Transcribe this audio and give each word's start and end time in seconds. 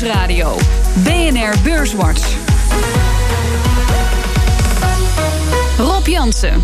Nieuwsradio. 0.00 0.56
BNR 0.94 1.54
Beurswatch. 1.62 2.36
Rob 5.78 6.06
Jansen. 6.06 6.62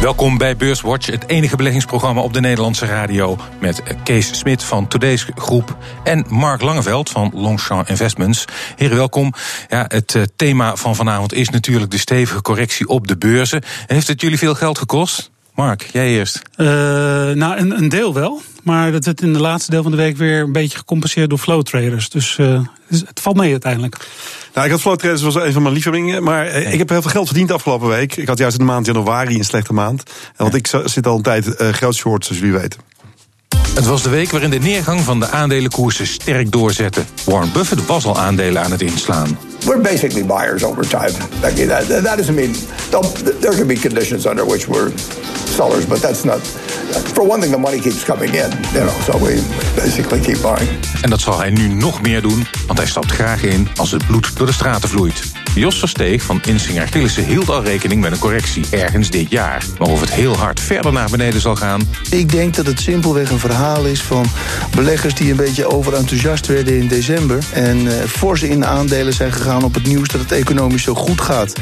Welkom 0.00 0.38
bij 0.38 0.56
Beurswatch, 0.56 1.06
het 1.06 1.28
enige 1.28 1.56
beleggingsprogramma 1.56 2.20
op 2.20 2.32
de 2.32 2.40
Nederlandse 2.40 2.86
radio. 2.86 3.36
Met 3.60 3.82
Kees 4.04 4.38
Smit 4.38 4.62
van 4.62 4.88
Today's 4.88 5.26
Groep 5.34 5.76
en 6.04 6.24
Mark 6.28 6.60
Langeveld 6.60 7.10
van 7.10 7.30
Longchamp 7.34 7.88
Investments. 7.88 8.44
Heren, 8.76 8.96
welkom. 8.96 9.32
Ja, 9.68 9.84
het 9.88 10.14
eh, 10.14 10.22
thema 10.36 10.76
van 10.76 10.96
vanavond 10.96 11.32
is 11.32 11.48
natuurlijk 11.48 11.90
de 11.90 11.98
stevige 11.98 12.42
correctie 12.42 12.88
op 12.88 13.06
de 13.06 13.16
beurzen. 13.16 13.62
Heeft 13.86 14.08
het 14.08 14.20
jullie 14.20 14.38
veel 14.38 14.54
geld 14.54 14.78
gekost? 14.78 15.30
Mark, 15.56 15.88
jij 15.92 16.08
eerst. 16.08 16.42
Uh, 16.56 16.66
nou, 16.66 17.56
een, 17.56 17.70
een, 17.78 17.88
deel 17.88 18.14
wel. 18.14 18.40
Maar 18.62 18.92
dat 18.92 19.04
werd 19.04 19.22
in 19.22 19.32
de 19.32 19.40
laatste 19.40 19.70
deel 19.70 19.82
van 19.82 19.90
de 19.90 19.96
week 19.96 20.16
weer 20.16 20.40
een 20.40 20.52
beetje 20.52 20.78
gecompenseerd 20.78 21.30
door 21.30 21.38
flow 21.38 21.62
traders. 21.62 22.08
Dus 22.08 22.38
uh, 22.38 22.60
het 22.88 23.20
valt 23.20 23.36
mee 23.36 23.50
uiteindelijk. 23.50 23.96
Nou, 24.54 24.66
ik 24.66 24.72
had 24.72 24.80
flow 24.80 24.96
traders 24.96 25.22
was 25.22 25.34
een 25.34 25.52
van 25.52 25.62
mijn 25.62 25.74
liefhebbingen. 25.74 26.22
Maar 26.22 26.46
eh, 26.46 26.72
ik 26.72 26.78
heb 26.78 26.88
heel 26.88 27.02
veel 27.02 27.10
geld 27.10 27.26
verdiend 27.26 27.50
afgelopen 27.50 27.88
week. 27.88 28.16
Ik 28.16 28.28
had 28.28 28.38
juist 28.38 28.58
in 28.58 28.66
de 28.66 28.72
maand 28.72 28.86
januari 28.86 29.34
een 29.38 29.44
slechte 29.44 29.72
maand. 29.72 30.02
Want 30.36 30.54
ik 30.54 30.66
zit 30.84 31.06
al 31.06 31.16
een 31.16 31.22
tijd 31.22 31.46
uh, 31.46 31.68
groot 31.68 31.94
short, 31.94 32.24
zoals 32.24 32.40
jullie 32.40 32.58
weten. 32.58 32.80
Het 33.74 33.86
was 33.86 34.02
de 34.02 34.10
week 34.10 34.30
waarin 34.30 34.50
de 34.50 34.58
neergang 34.58 35.00
van 35.00 35.20
de 35.20 35.28
aandelenkoersen 35.28 36.06
sterk 36.06 36.52
doorzette. 36.52 37.02
Warren 37.24 37.52
Buffett 37.52 37.86
was 37.86 38.04
al 38.04 38.18
aandelen 38.18 38.62
aan 38.62 38.70
het 38.70 38.82
inslaan. 38.82 39.38
We're 39.66 39.82
basically 39.82 40.22
buyers 40.22 40.62
over 40.62 40.84
time. 40.84 41.12
That, 41.40 41.56
that 42.04 42.16
doesn't 42.16 42.36
mean 42.36 42.52
there 43.40 43.52
can 43.52 43.66
be 43.66 43.74
conditions 43.74 44.26
under 44.26 44.44
which 44.44 44.68
we're 44.68 44.92
sellers, 45.56 45.86
but 45.86 46.00
that's 46.00 46.24
not. 46.24 46.40
For 47.14 47.24
one 47.26 47.40
thing, 47.40 47.50
the 47.50 47.58
money 47.58 47.80
keeps 47.80 48.04
coming 48.04 48.34
in, 48.34 48.50
you 48.72 48.84
know, 48.84 49.00
so 49.06 49.18
we 49.18 49.34
basically 49.74 50.20
keep 50.20 50.40
buying. 50.42 50.68
En 51.02 51.10
dat 51.10 51.20
zal 51.20 51.38
hij 51.38 51.50
nu 51.50 51.68
nog 51.68 52.02
meer 52.02 52.22
doen, 52.22 52.46
want 52.66 52.78
hij 52.78 52.88
stapt 52.88 53.12
graag 53.12 53.42
in 53.42 53.68
als 53.76 53.90
het 53.90 54.06
bloed 54.06 54.36
door 54.36 54.46
de 54.46 54.52
straten 54.52 54.88
vloeit. 54.88 55.45
Jos 55.56 55.78
Versteeg 55.78 56.22
van 56.22 56.40
Insinger 56.46 56.88
Gillissen 56.88 57.24
hield 57.24 57.48
al 57.48 57.62
rekening 57.62 58.00
met 58.00 58.12
een 58.12 58.18
correctie 58.18 58.64
ergens 58.70 59.10
dit 59.10 59.30
jaar. 59.30 59.64
Maar 59.78 59.88
of 59.88 60.00
het 60.00 60.12
heel 60.12 60.36
hard 60.36 60.60
verder 60.60 60.92
naar 60.92 61.10
beneden 61.10 61.40
zal 61.40 61.56
gaan... 61.56 61.88
Ik 62.10 62.30
denk 62.30 62.54
dat 62.54 62.66
het 62.66 62.80
simpelweg 62.80 63.30
een 63.30 63.38
verhaal 63.38 63.84
is 63.84 64.02
van 64.02 64.26
beleggers... 64.74 65.14
die 65.14 65.30
een 65.30 65.36
beetje 65.36 65.66
overenthousiast 65.66 66.46
werden 66.46 66.78
in 66.78 66.88
december... 66.88 67.44
en 67.52 67.80
uh, 67.80 67.92
fors 67.92 68.42
in 68.42 68.66
aandelen 68.66 69.12
zijn 69.12 69.32
gegaan 69.32 69.62
op 69.62 69.74
het 69.74 69.86
nieuws 69.86 70.08
dat 70.08 70.20
het 70.20 70.32
economisch 70.32 70.82
zo 70.82 70.94
goed 70.94 71.20
gaat. 71.20 71.52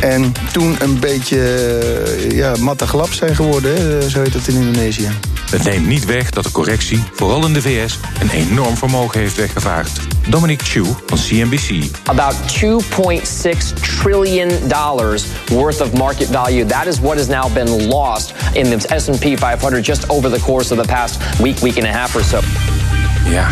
En 0.00 0.32
toen 0.52 0.76
een 0.78 0.98
beetje 1.00 1.38
uh, 2.22 2.36
ja, 2.36 2.54
matte 2.60 2.86
glap 2.86 3.12
zijn 3.12 3.34
geworden, 3.34 3.74
hè, 3.74 4.08
zo 4.08 4.22
heet 4.22 4.34
het 4.34 4.48
in 4.48 4.54
Indonesië. 4.54 5.08
Het 5.50 5.64
neemt 5.64 5.86
niet 5.86 6.04
weg 6.04 6.30
dat 6.30 6.44
de 6.44 6.52
correctie, 6.52 7.02
vooral 7.12 7.46
in 7.46 7.52
de 7.52 7.62
VS... 7.62 7.98
een 8.20 8.30
enorm 8.30 8.76
vermogen 8.76 9.20
heeft 9.20 9.36
weggevaagd. 9.36 10.17
Dominic 10.28 10.62
Chu 10.62 10.84
van 11.06 11.18
CNBC. 11.18 11.90
About 12.06 12.34
2.6 12.34 13.72
trillion 13.80 14.68
dollars 14.68 15.26
worth 15.50 15.80
of 15.80 15.92
market 15.92 16.28
value. 16.28 16.64
That 16.64 16.86
is 16.86 17.00
what 17.00 17.16
has 17.16 17.28
now 17.28 17.52
been 17.52 17.88
lost 17.88 18.34
in 18.54 18.78
the 18.78 18.94
S&P 18.94 19.36
500 19.36 19.84
just 19.84 20.10
over 20.10 20.30
the 20.30 20.40
course 20.40 20.74
of 20.74 20.78
the 20.78 20.86
past 20.86 21.40
week, 21.40 21.62
week 21.62 21.76
and 21.76 21.86
a 21.86 21.92
half 21.92 22.14
or 22.14 22.22
so. 22.22 22.40
Ja. 23.30 23.48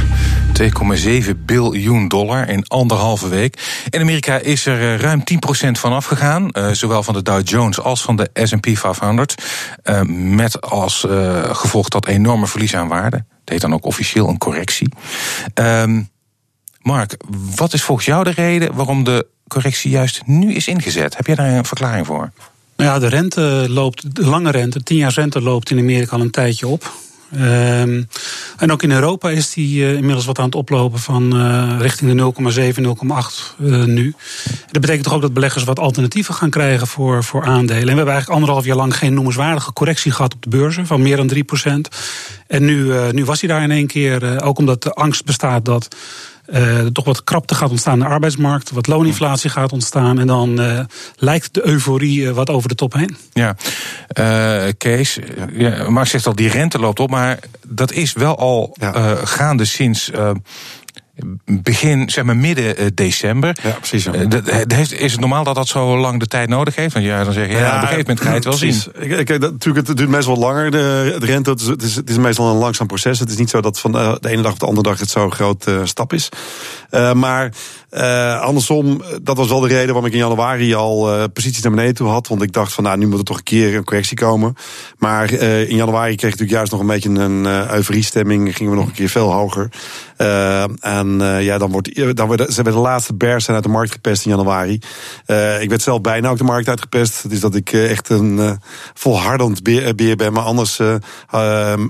2,7 0.57 1.45
biljoen 1.45 2.09
dollar 2.09 2.49
in 2.49 2.65
anderhalve 2.69 3.29
week. 3.29 3.85
In 3.91 4.01
Amerika 4.01 4.39
is 4.39 4.67
er 4.67 4.81
eh, 4.81 5.01
ruim 5.01 5.23
10% 5.67 5.71
van 5.71 5.93
afgegaan. 5.93 6.49
Uh, 6.53 6.71
zowel 6.73 7.03
van 7.03 7.15
de 7.15 7.23
Dow 7.23 7.49
Jones 7.49 7.81
als 7.81 8.03
van 8.03 8.17
de 8.17 8.31
S&P 8.33 8.69
500. 8.73 9.43
Uh, 9.85 10.01
met 10.35 10.61
als 10.61 11.07
uh, 11.09 11.55
gevolg 11.55 11.89
dat 11.89 12.07
enorme 12.07 12.47
verlies 12.47 12.77
aan 12.77 12.89
waarde. 12.89 13.17
Dat 13.17 13.55
heet 13.55 13.61
dan 13.61 13.75
ook 13.75 13.85
officieel 13.85 14.29
een 14.29 14.39
correctie. 14.39 14.89
Um, 15.55 16.09
Mark, 16.87 17.17
wat 17.57 17.73
is 17.73 17.83
volgens 17.83 18.07
jou 18.07 18.25
de 18.25 18.31
reden 18.31 18.75
waarom 18.75 19.05
de 19.05 19.27
correctie 19.49 19.91
juist 19.91 20.23
nu 20.27 20.55
is 20.55 20.69
ingezet? 20.69 21.17
Heb 21.17 21.27
jij 21.27 21.35
daar 21.35 21.51
een 21.51 21.65
verklaring 21.65 22.07
voor? 22.07 22.31
Nou 22.77 22.91
ja, 22.91 22.99
de 22.99 23.07
rente 23.07 23.67
loopt, 23.69 24.17
de 24.17 24.27
lange 24.27 24.51
rente, 24.51 24.83
10 24.83 24.97
jaar 24.97 25.13
rente 25.13 25.43
loopt 25.43 25.71
in 25.71 25.79
Amerika 25.79 26.17
al 26.17 26.23
een 26.23 26.31
tijdje 26.31 26.67
op. 26.67 26.93
Um, 27.35 28.09
en 28.57 28.73
ook 28.73 28.83
in 28.83 28.91
Europa 28.91 29.31
is 29.31 29.53
die 29.53 29.83
uh, 29.83 29.95
inmiddels 29.95 30.25
wat 30.25 30.39
aan 30.39 30.45
het 30.45 30.55
oplopen 30.55 30.99
van 30.99 31.37
uh, 31.37 31.77
richting 31.79 32.35
de 32.35 32.73
0,7, 32.75 32.81
0,8 32.83 33.61
uh, 33.61 33.85
nu. 33.85 34.15
Dat 34.71 34.81
betekent 34.81 35.05
toch 35.05 35.15
ook 35.15 35.21
dat 35.21 35.33
beleggers 35.33 35.65
wat 35.65 35.79
alternatieven 35.79 36.35
gaan 36.35 36.51
krijgen 36.51 36.87
voor, 36.87 37.25
voor 37.25 37.45
aandelen. 37.45 37.81
En 37.81 37.91
we 37.91 37.97
hebben 37.97 38.15
eigenlijk 38.15 38.39
anderhalf 38.39 38.65
jaar 38.65 38.77
lang 38.77 38.97
geen 38.97 39.15
noemenswaardige 39.15 39.73
correctie 39.73 40.13
gehad 40.13 40.35
op 40.35 40.43
de 40.43 40.49
beurzen 40.49 40.87
van 40.87 41.03
meer 41.03 41.17
dan 41.17 41.31
3% 41.35 41.35
En 42.47 42.65
nu, 42.65 42.93
nu 43.13 43.25
was 43.25 43.41
hij 43.41 43.49
daar 43.49 43.63
in 43.63 43.71
één 43.71 43.87
keer, 43.87 44.43
ook 44.43 44.59
omdat 44.59 44.83
de 44.83 44.93
angst 44.93 45.25
bestaat 45.25 45.65
dat 45.65 45.89
uh, 46.49 46.79
er 46.79 46.93
toch 46.93 47.05
wat 47.05 47.25
krapte 47.25 47.55
gaat 47.55 47.71
ontstaan 47.71 47.93
in 47.93 47.99
de 47.99 48.07
arbeidsmarkt, 48.07 48.71
wat 48.71 48.87
looninflatie 48.87 49.51
gaat 49.51 49.73
ontstaan. 49.73 50.19
En 50.19 50.27
dan 50.27 50.61
uh, 50.61 50.81
lijkt 51.17 51.55
de 51.55 51.67
euforie 51.67 52.21
uh, 52.21 52.31
wat 52.31 52.51
over 52.51 52.69
de 52.69 52.75
top 52.75 52.93
heen. 52.93 53.17
Ja, 53.33 53.57
Kees, 54.77 55.19
ja, 55.53 55.91
Mark 55.91 56.07
zegt 56.07 56.27
al, 56.27 56.35
die 56.35 56.49
rente 56.49 56.79
loopt 56.79 57.01
op, 57.01 57.11
maar 57.11 57.39
dat 57.67 57.93
is 57.93 58.13
wel 58.13 58.39
al 58.39 58.77
ja. 58.81 59.15
gaande 59.25 59.65
sinds 59.65 60.11
begin, 61.45 62.11
zeg 62.11 62.25
maar 62.25 62.37
midden 62.37 62.83
uh, 62.83 62.87
december. 62.95 63.57
Ja, 63.63 63.71
precies. 63.71 64.07
Uh, 64.07 64.13
heeft, 64.67 64.93
is 64.93 65.13
het 65.13 65.21
normaal 65.21 65.45
dat 65.45 65.55
dat 65.55 65.69
zo 65.69 65.99
lang 65.99 66.21
de 66.21 66.27
tijd 66.27 66.49
nodig 66.49 66.75
heeft? 66.75 66.93
Want 66.93 67.05
ja, 67.05 67.25
dan 67.25 67.33
zeg 67.33 67.47
je, 67.47 67.53
ja, 67.53 67.59
ja 67.59 67.67
op 67.67 67.73
een 67.73 67.81
gegeven 67.81 67.99
moment 67.99 68.21
ga 68.21 68.29
je 68.29 68.35
het 68.35 68.45
wel 68.45 68.57
precies. 68.57 68.83
zien. 68.83 69.11
Ik, 69.11 69.29
ik, 69.29 69.41
dat, 69.41 69.53
natuurlijk, 69.53 69.87
het 69.87 69.97
duurt 69.97 70.11
meestal 70.11 70.37
langer, 70.37 70.71
de, 70.71 71.17
de 71.19 71.27
rente. 71.27 71.51
Het 71.51 71.61
is, 71.83 71.97
het, 71.97 72.11
is, 72.11 72.17
meestal 72.17 72.51
een 72.51 72.57
langzaam 72.57 72.87
proces. 72.87 73.19
Het 73.19 73.31
is 73.31 73.37
niet 73.37 73.51
zo 73.51 73.61
dat 73.61 73.81
van 73.81 73.93
de, 73.93 74.19
ene 74.21 74.43
dag 74.43 74.53
op 74.53 74.59
de 74.59 74.67
andere 74.67 74.89
dag 74.89 74.99
het 74.99 75.11
zo'n 75.11 75.33
groot 75.33 75.67
uh, 75.69 75.81
stap 75.85 76.13
is. 76.13 76.29
maar 77.15 77.53
uh, 77.91 78.41
andersom, 78.41 79.03
dat 79.23 79.37
was 79.37 79.49
wel 79.49 79.61
de 79.61 79.69
reden 79.69 79.87
waarom 79.87 80.05
ik 80.05 80.13
in 80.13 80.19
januari 80.19 80.75
al 80.75 81.15
uh, 81.15 81.25
posities 81.33 81.63
naar 81.63 81.73
beneden 81.73 81.95
toe 81.95 82.09
had. 82.09 82.29
Want 82.29 82.43
ik 82.43 82.53
dacht 82.53 82.73
van 82.73 82.85
nou, 82.85 82.99
nu 82.99 83.07
moet 83.07 83.19
er 83.19 83.25
toch 83.25 83.37
een 83.37 83.43
keer 83.43 83.77
een 83.77 83.85
correctie 83.85 84.17
komen. 84.17 84.55
Maar 84.99 85.33
uh, 85.33 85.71
in 85.71 85.77
januari 85.77 86.17
kreeg 86.17 86.33
ik 86.33 86.39
natuurlijk 86.39 86.51
juist 86.51 86.73
nog 86.73 86.81
een 86.81 86.87
beetje 86.87 87.09
een 87.09 87.47
euforiestemming. 87.71 88.57
Gingen 88.57 88.73
we 88.73 88.79
nog 88.79 88.87
een 88.87 88.95
keer 88.95 89.09
veel 89.09 89.33
hoger. 89.33 89.69
en 90.81 91.19
ja, 91.41 91.59
dan 91.59 91.71
wordt 91.71 92.17
dan 92.17 92.39
ze 92.49 92.63
de 92.63 92.71
laatste 92.71 93.15
bears 93.15 93.45
zijn 93.45 93.57
uit 93.57 93.65
de 93.65 93.71
markt 93.71 93.93
gepest 93.93 94.25
in 94.25 94.31
januari. 94.31 94.73
ik 95.61 95.69
werd 95.69 95.83
zelf 95.83 96.01
bijna 96.01 96.29
ook 96.29 96.39
de 96.39 96.45
markt 96.45 96.69
uitgepest. 96.69 97.31
Dus 97.31 97.41
dat 97.41 97.55
ik 97.55 97.73
echt 97.73 98.09
een 98.09 98.61
volhardend 98.95 99.63
beer, 99.63 99.95
beer, 99.95 100.17
ben. 100.17 100.33
Maar 100.33 100.43
anders, 100.43 100.79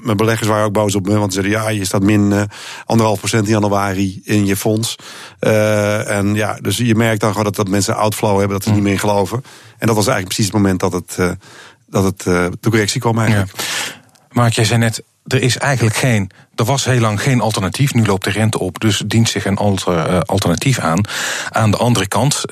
mijn 0.02 0.16
beleggers 0.16 0.48
waren 0.48 0.64
ook 0.64 0.72
boos 0.72 0.94
op 0.94 1.06
me. 1.06 1.18
Want 1.18 1.32
ze 1.32 1.40
zeiden 1.40 1.62
ja, 1.62 1.68
je 1.68 1.84
staat 1.84 2.02
min 2.02 2.48
anderhalf 2.84 3.18
procent 3.18 3.44
in 3.44 3.52
januari 3.52 4.20
in 4.24 4.46
je 4.46 4.56
fonds. 4.56 4.96
Uh, 5.86 6.16
en 6.16 6.34
ja, 6.34 6.58
dus 6.60 6.76
je 6.76 6.94
merkt 6.94 7.20
dan 7.20 7.30
gewoon 7.30 7.44
dat, 7.44 7.56
dat 7.56 7.68
mensen 7.68 7.96
outflow 7.96 8.38
hebben, 8.38 8.56
dat 8.56 8.64
ze 8.64 8.72
niet 8.72 8.82
meer 8.82 8.98
geloven. 8.98 9.44
En 9.78 9.86
dat 9.86 9.96
was 9.96 10.06
eigenlijk 10.06 10.26
precies 10.26 10.44
het 10.44 10.54
moment 10.54 10.80
dat 10.80 10.92
het, 10.92 11.16
uh, 11.20 11.30
dat 11.86 12.04
het 12.04 12.24
uh, 12.26 12.46
de 12.60 12.70
correctie 12.70 13.00
kwam 13.00 13.18
eigenlijk. 13.18 13.52
Ja. 13.56 13.62
Mark, 14.30 14.52
jij 14.52 14.64
zei 14.64 14.78
net, 14.78 15.02
er 15.26 15.42
is 15.42 15.58
eigenlijk 15.58 15.96
geen. 15.96 16.30
Er 16.54 16.64
was 16.64 16.84
heel 16.84 17.00
lang 17.00 17.22
geen 17.22 17.40
alternatief. 17.40 17.94
Nu 17.94 18.04
loopt 18.04 18.24
de 18.24 18.30
rente 18.30 18.58
op, 18.58 18.80
dus 18.80 19.02
dient 19.06 19.28
zich 19.28 19.44
een 19.44 19.56
alter, 19.56 20.22
alternatief 20.22 20.78
aan. 20.78 21.00
Aan 21.50 21.70
de 21.70 21.76
andere 21.76 22.06
kant, 22.08 22.42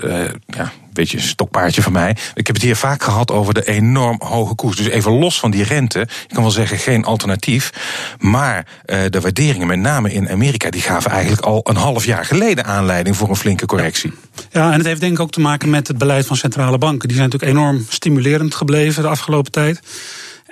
ja, 0.46 0.72
beetje 0.94 1.16
een 1.16 1.22
stokpaardje 1.22 1.82
van 1.82 1.92
mij. 1.92 2.16
Ik 2.34 2.46
heb 2.46 2.56
het 2.56 2.64
hier 2.64 2.76
vaak 2.76 3.02
gehad 3.02 3.30
over 3.30 3.54
de 3.54 3.64
enorm 3.64 4.20
hoge 4.24 4.54
koers. 4.54 4.76
Dus 4.76 4.86
even 4.86 5.12
los 5.12 5.38
van 5.38 5.50
die 5.50 5.64
rente, 5.64 5.98
je 5.98 6.34
kan 6.34 6.42
wel 6.42 6.52
zeggen 6.52 6.78
geen 6.78 7.04
alternatief. 7.04 7.70
Maar 8.18 8.66
uh, 8.86 8.98
de 9.10 9.20
waarderingen, 9.20 9.66
met 9.66 9.78
name 9.78 10.12
in 10.12 10.30
Amerika, 10.30 10.70
die 10.70 10.80
gaven 10.80 11.10
eigenlijk 11.10 11.42
al 11.42 11.60
een 11.64 11.76
half 11.76 12.04
jaar 12.04 12.24
geleden 12.24 12.64
aanleiding 12.64 13.16
voor 13.16 13.28
een 13.28 13.36
flinke 13.36 13.66
correctie. 13.66 14.12
Ja, 14.50 14.72
en 14.72 14.78
het 14.78 14.86
heeft 14.86 15.00
denk 15.00 15.12
ik 15.12 15.20
ook 15.20 15.30
te 15.30 15.40
maken 15.40 15.70
met 15.70 15.88
het 15.88 15.98
beleid 15.98 16.26
van 16.26 16.36
centrale 16.36 16.78
banken. 16.78 17.08
Die 17.08 17.16
zijn 17.16 17.30
natuurlijk 17.30 17.58
enorm 17.58 17.86
stimulerend 17.88 18.54
gebleven 18.54 19.02
de 19.02 19.08
afgelopen 19.08 19.52
tijd. 19.52 19.80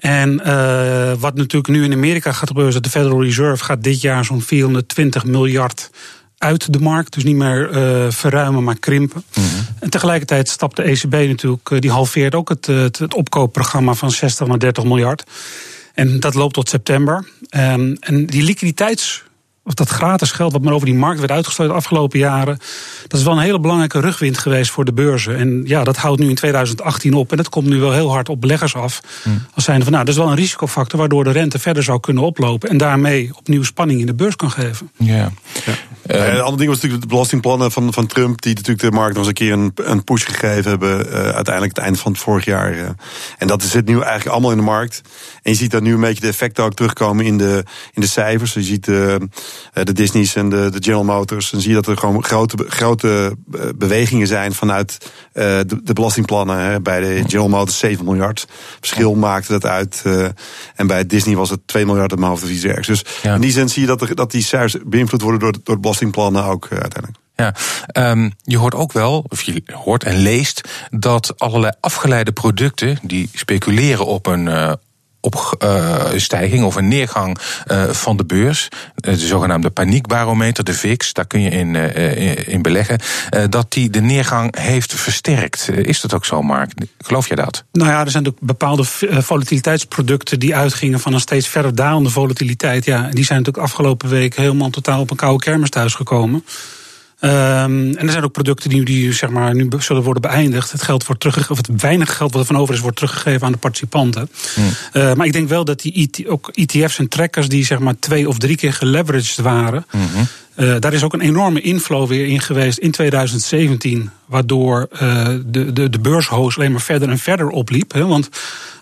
En 0.03 0.41
uh, 0.47 1.13
wat 1.19 1.35
natuurlijk 1.35 1.73
nu 1.73 1.85
in 1.85 1.93
Amerika 1.93 2.33
gaat 2.33 2.49
gebeuren, 2.49 2.75
is 2.75 2.81
dat 2.81 2.93
de 2.93 2.99
Federal 2.99 3.23
Reserve 3.23 3.65
gaat 3.65 3.83
dit 3.83 4.01
jaar 4.01 4.25
zo'n 4.25 4.43
420 4.43 5.25
miljard 5.25 5.91
uit 6.39 6.73
de 6.73 6.79
markt. 6.79 7.15
Dus 7.15 7.25
niet 7.25 7.37
meer 7.37 7.71
uh, 7.71 8.11
verruimen, 8.11 8.65
maar 8.65 8.79
krimpen. 8.79 9.25
Mm 9.35 9.45
-hmm. 9.45 9.67
En 9.81 9.91
tegelijkertijd 9.91 10.49
stapt 10.49 10.77
de 10.77 10.83
ECB 10.83 11.13
natuurlijk, 11.13 11.71
uh, 11.71 11.81
die 11.81 11.91
halveert 11.91 12.35
ook 12.35 12.49
het, 12.49 12.67
het, 12.67 12.99
het, 12.99 13.15
opkoopprogramma 13.15 13.95
van 13.95 14.11
60 14.11 14.47
naar 14.47 14.59
30 14.59 14.85
miljard. 14.85 15.25
En 15.95 16.21
dat 16.21 16.35
loopt 16.35 16.55
tot 16.55 16.69
september. 16.69 17.29
Um, 17.57 17.97
en 18.01 18.27
die 18.27 18.43
liquiditeits 18.43 19.25
of 19.65 19.75
dat 19.75 19.89
gratis 19.89 20.33
geld 20.33 20.53
wat 20.53 20.63
maar 20.63 20.73
over 20.73 20.87
die 20.87 20.95
markt 20.95 21.19
werd 21.19 21.31
uitgestort 21.31 21.69
de 21.69 21.75
afgelopen 21.75 22.19
jaren. 22.19 22.59
Dat 23.07 23.21
is 23.21 23.27
wel 23.27 23.35
een 23.35 23.43
hele 23.43 23.61
belangrijke 23.61 24.01
rugwind 24.01 24.39
geweest 24.39 24.71
voor 24.71 24.85
de 24.85 24.93
beurzen. 24.93 25.37
En 25.37 25.63
ja, 25.65 25.85
dat 25.85 25.97
houdt 25.97 26.21
nu 26.21 26.29
in 26.29 26.35
2018 26.35 27.15
op. 27.15 27.31
En 27.31 27.37
dat 27.37 27.49
komt 27.49 27.67
nu 27.67 27.79
wel 27.79 27.93
heel 27.93 28.11
hard 28.11 28.29
op 28.29 28.41
beleggers 28.41 28.75
af. 28.75 29.01
Hmm. 29.23 29.45
Als 29.55 29.65
zijnde 29.65 29.83
van 29.83 29.93
nou, 29.93 30.05
dat 30.05 30.15
is 30.15 30.21
wel 30.21 30.31
een 30.31 30.37
risicofactor 30.37 30.99
waardoor 30.99 31.25
de 31.25 31.31
rente 31.31 31.59
verder 31.59 31.83
zou 31.83 32.01
kunnen 32.01 32.23
oplopen. 32.23 32.69
En 32.69 32.77
daarmee 32.77 33.31
opnieuw 33.39 33.63
spanning 33.63 34.01
in 34.01 34.07
de 34.07 34.15
beurs 34.15 34.37
kan 34.37 34.51
geven. 34.51 34.91
Ja. 34.97 35.33
Ja. 35.65 35.73
Uh, 36.07 36.35
een 36.35 36.41
ander 36.41 36.59
ding 36.59 36.69
was 36.69 36.77
natuurlijk 36.77 37.03
de 37.03 37.09
belastingplannen 37.09 37.73
van, 37.73 37.93
van 37.93 38.07
Trump, 38.07 38.43
die 38.43 38.55
natuurlijk 38.55 38.81
de 38.81 38.91
markt 38.91 39.17
nog 39.17 39.19
eens 39.19 39.27
een 39.27 39.47
keer 39.47 39.53
een, 39.53 39.73
een 39.75 40.05
push 40.05 40.25
gegeven 40.25 40.71
hebben. 40.71 41.07
Uh, 41.07 41.13
uiteindelijk 41.13 41.77
het 41.77 41.85
eind 41.85 42.01
van 42.01 42.13
het 42.13 42.21
vorig 42.21 42.45
jaar. 42.45 42.75
Uh. 42.75 42.89
En 43.39 43.47
dat 43.47 43.63
zit 43.63 43.87
nu 43.87 43.95
eigenlijk 43.95 44.27
allemaal 44.27 44.51
in 44.51 44.57
de 44.57 44.63
markt. 44.63 45.01
En 45.43 45.51
je 45.51 45.57
ziet 45.57 45.71
dat 45.71 45.83
nu 45.83 45.95
een 45.95 46.01
beetje 46.01 46.21
de 46.21 46.29
effecten 46.29 46.65
ook 46.65 46.75
terugkomen 46.75 47.25
in 47.25 47.39
de, 47.39 47.65
in 47.93 48.01
de 48.01 48.07
cijfers. 48.07 48.53
Je 48.53 48.63
ziet 48.63 48.87
de, 49.73 49.85
de 49.85 49.93
Disney's 49.93 50.35
en 50.35 50.49
de, 50.49 50.71
de 50.71 50.83
General 50.83 51.05
Motors. 51.05 51.51
Dan 51.51 51.61
zie 51.61 51.71
je 51.71 51.77
dat 51.77 51.87
er 51.87 51.97
gewoon 51.97 52.25
grote, 52.25 52.65
grote 52.69 53.37
bewegingen 53.75 54.27
zijn 54.27 54.53
vanuit 54.53 55.11
de, 55.33 55.81
de 55.83 55.93
belastingplannen. 55.93 56.59
Hè. 56.59 56.81
Bij 56.81 57.01
de 57.01 57.23
General 57.27 57.49
Motors 57.49 57.79
7 57.79 58.05
miljard. 58.05 58.47
Verschil 58.79 59.15
maakte 59.15 59.53
dat 59.53 59.67
uit. 59.67 60.03
en 60.75 60.87
bij 60.87 61.07
Disney 61.07 61.37
was 61.37 61.51
het 61.51 61.61
2 61.67 61.87
miljard 61.87 62.13
op 62.13 62.19
mijn 62.19 62.31
hoofd 62.31 62.43
of 62.43 62.51
iets 62.51 62.65
ergs. 62.65 62.87
Dus 62.87 63.05
ja. 63.23 63.35
in 63.35 63.41
die 63.41 63.53
zin 63.53 63.69
zie 63.69 63.81
je 63.81 63.89
dat, 63.89 64.01
er, 64.01 64.15
dat 64.15 64.31
die 64.31 64.43
cijfers 64.43 64.77
beïnvloed 64.85 65.23
worden 65.23 65.41
door, 65.41 65.55
door 65.65 65.81
belastingplannen 65.81 66.45
ook 66.45 66.69
uiteindelijk. 66.71 67.21
Ja, 67.37 67.55
um, 68.11 68.33
je 68.43 68.59
hoort 68.59 68.75
ook 68.75 68.93
wel, 68.93 69.25
of 69.29 69.43
je 69.43 69.63
hoort 69.73 70.05
en 70.05 70.17
leest, 70.17 70.69
dat 70.91 71.39
allerlei 71.39 71.73
afgeleide 71.81 72.33
producten 72.33 72.99
die 73.03 73.31
speculeren 73.33 74.07
op 74.07 74.27
een. 74.27 74.47
Uh, 74.47 74.73
op 75.25 75.57
uh, 75.65 76.05
stijging 76.17 76.65
of 76.65 76.75
een 76.75 76.89
neergang 76.89 77.39
uh, 77.67 77.89
van 77.89 78.17
de 78.17 78.25
beurs, 78.25 78.69
de 78.95 79.17
zogenaamde 79.17 79.71
paniekbarometer, 79.71 80.65
de 80.65 80.75
VIX, 80.75 81.13
daar 81.13 81.27
kun 81.27 81.41
je 81.41 81.51
in, 81.51 81.75
in 82.47 82.63
beleggen, 82.63 83.01
dat 83.49 83.73
die 83.73 83.91
de 83.91 84.01
neergang 84.01 84.59
heeft 84.59 84.95
versterkt. 84.95 85.69
is 85.69 86.01
dat 86.01 86.15
ook 86.15 86.25
zo, 86.25 86.43
Mark? 86.43 86.73
Geloof 86.99 87.29
je 87.29 87.35
dat? 87.35 87.65
Nou 87.73 87.91
ja, 87.91 88.01
er 88.01 88.11
zijn 88.11 88.27
ook 88.27 88.37
bepaalde 88.41 88.85
volatiliteitsproducten 89.09 90.39
die 90.39 90.57
uitgingen 90.57 91.01
van 91.01 91.13
een 91.13 91.21
steeds 91.21 91.49
verder 91.49 91.75
dalende 91.75 92.11
volatiliteit. 92.11 92.85
Ja, 92.85 93.09
die 93.11 93.25
zijn 93.25 93.39
natuurlijk 93.39 93.67
afgelopen 93.67 94.09
week 94.09 94.37
helemaal 94.37 94.71
totaal 94.71 95.01
op 95.01 95.11
een 95.11 95.17
koude 95.17 95.45
kermis 95.45 95.71
thuisgekomen. 95.71 96.45
Um, 97.25 97.31
en 97.31 98.07
er 98.07 98.11
zijn 98.11 98.25
ook 98.25 98.33
producten 98.33 98.71
die, 98.71 98.85
die 98.85 99.13
zeg 99.13 99.31
maar, 99.31 99.55
nu 99.55 99.69
zullen 99.79 100.03
worden 100.03 100.23
beëindigd. 100.23 100.73
Het 100.73 100.83
geld 100.83 101.07
wordt 101.07 101.21
teruggegeven, 101.21 101.57
of 101.57 101.67
het 101.67 101.81
weinig 101.81 102.17
geld 102.17 102.33
wat 102.33 102.41
er 102.41 102.47
van 102.47 102.57
over 102.57 102.75
is, 102.75 102.81
wordt 102.81 102.97
teruggegeven 102.97 103.47
aan 103.47 103.53
de 103.53 103.59
participanten. 103.59 104.31
Hmm. 104.55 104.65
Uh, 104.93 105.15
maar 105.15 105.27
ik 105.27 105.33
denk 105.33 105.49
wel 105.49 105.65
dat 105.65 105.81
die 105.81 106.29
ook 106.29 106.51
ETF's 106.55 106.99
en 106.99 107.09
trackers 107.09 107.49
die 107.49 107.65
zeg 107.65 107.79
maar 107.79 107.99
twee 107.99 108.29
of 108.29 108.39
drie 108.39 108.57
keer 108.57 108.73
geleveraged 108.73 109.37
waren. 109.37 109.87
Mm 109.91 110.01
-hmm. 110.13 110.27
Uh, 110.57 110.75
daar 110.79 110.93
is 110.93 111.03
ook 111.03 111.13
een 111.13 111.21
enorme 111.21 111.61
inflow 111.61 112.09
weer 112.09 112.27
in 112.27 112.41
geweest 112.41 112.79
in 112.79 112.91
2017. 112.91 114.11
Waardoor 114.27 114.89
uh, 114.93 115.27
de, 115.47 115.73
de, 115.73 115.91
de 115.91 115.99
beurshoos 115.99 116.57
alleen 116.57 116.73
maar 116.73 116.81
verder 116.81 117.09
en 117.09 117.19
verder 117.19 117.49
opliep. 117.49 117.93
Hè, 117.93 118.07
want 118.07 118.29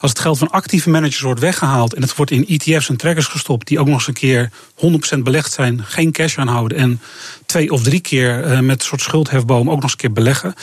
als 0.01 0.11
het 0.11 0.21
geld 0.21 0.39
van 0.39 0.51
actieve 0.51 0.91
managers 0.91 1.21
wordt 1.21 1.41
weggehaald 1.41 1.95
en 1.95 2.03
het 2.03 2.17
wordt 2.17 2.31
in 2.31 2.47
ETF's 2.47 2.89
en 2.89 2.97
trackers 2.97 3.27
gestopt, 3.27 3.67
die 3.67 3.79
ook 3.79 3.87
nog 3.87 3.95
eens 3.95 4.07
een 4.07 4.13
keer 4.13 4.51
100% 5.17 5.19
belegd 5.19 5.53
zijn, 5.53 5.85
geen 5.85 6.13
cash 6.13 6.39
aanhouden 6.39 6.79
en 6.79 7.01
twee 7.47 7.73
of 7.73 7.83
drie 7.83 8.01
keer 8.01 8.47
uh, 8.47 8.59
met 8.59 8.81
een 8.81 8.87
soort 8.87 9.01
schuldhefboom 9.01 9.69
ook 9.69 9.75
nog 9.75 9.83
eens 9.83 9.93
een 9.93 9.99
keer 9.99 10.13
beleggen, 10.13 10.55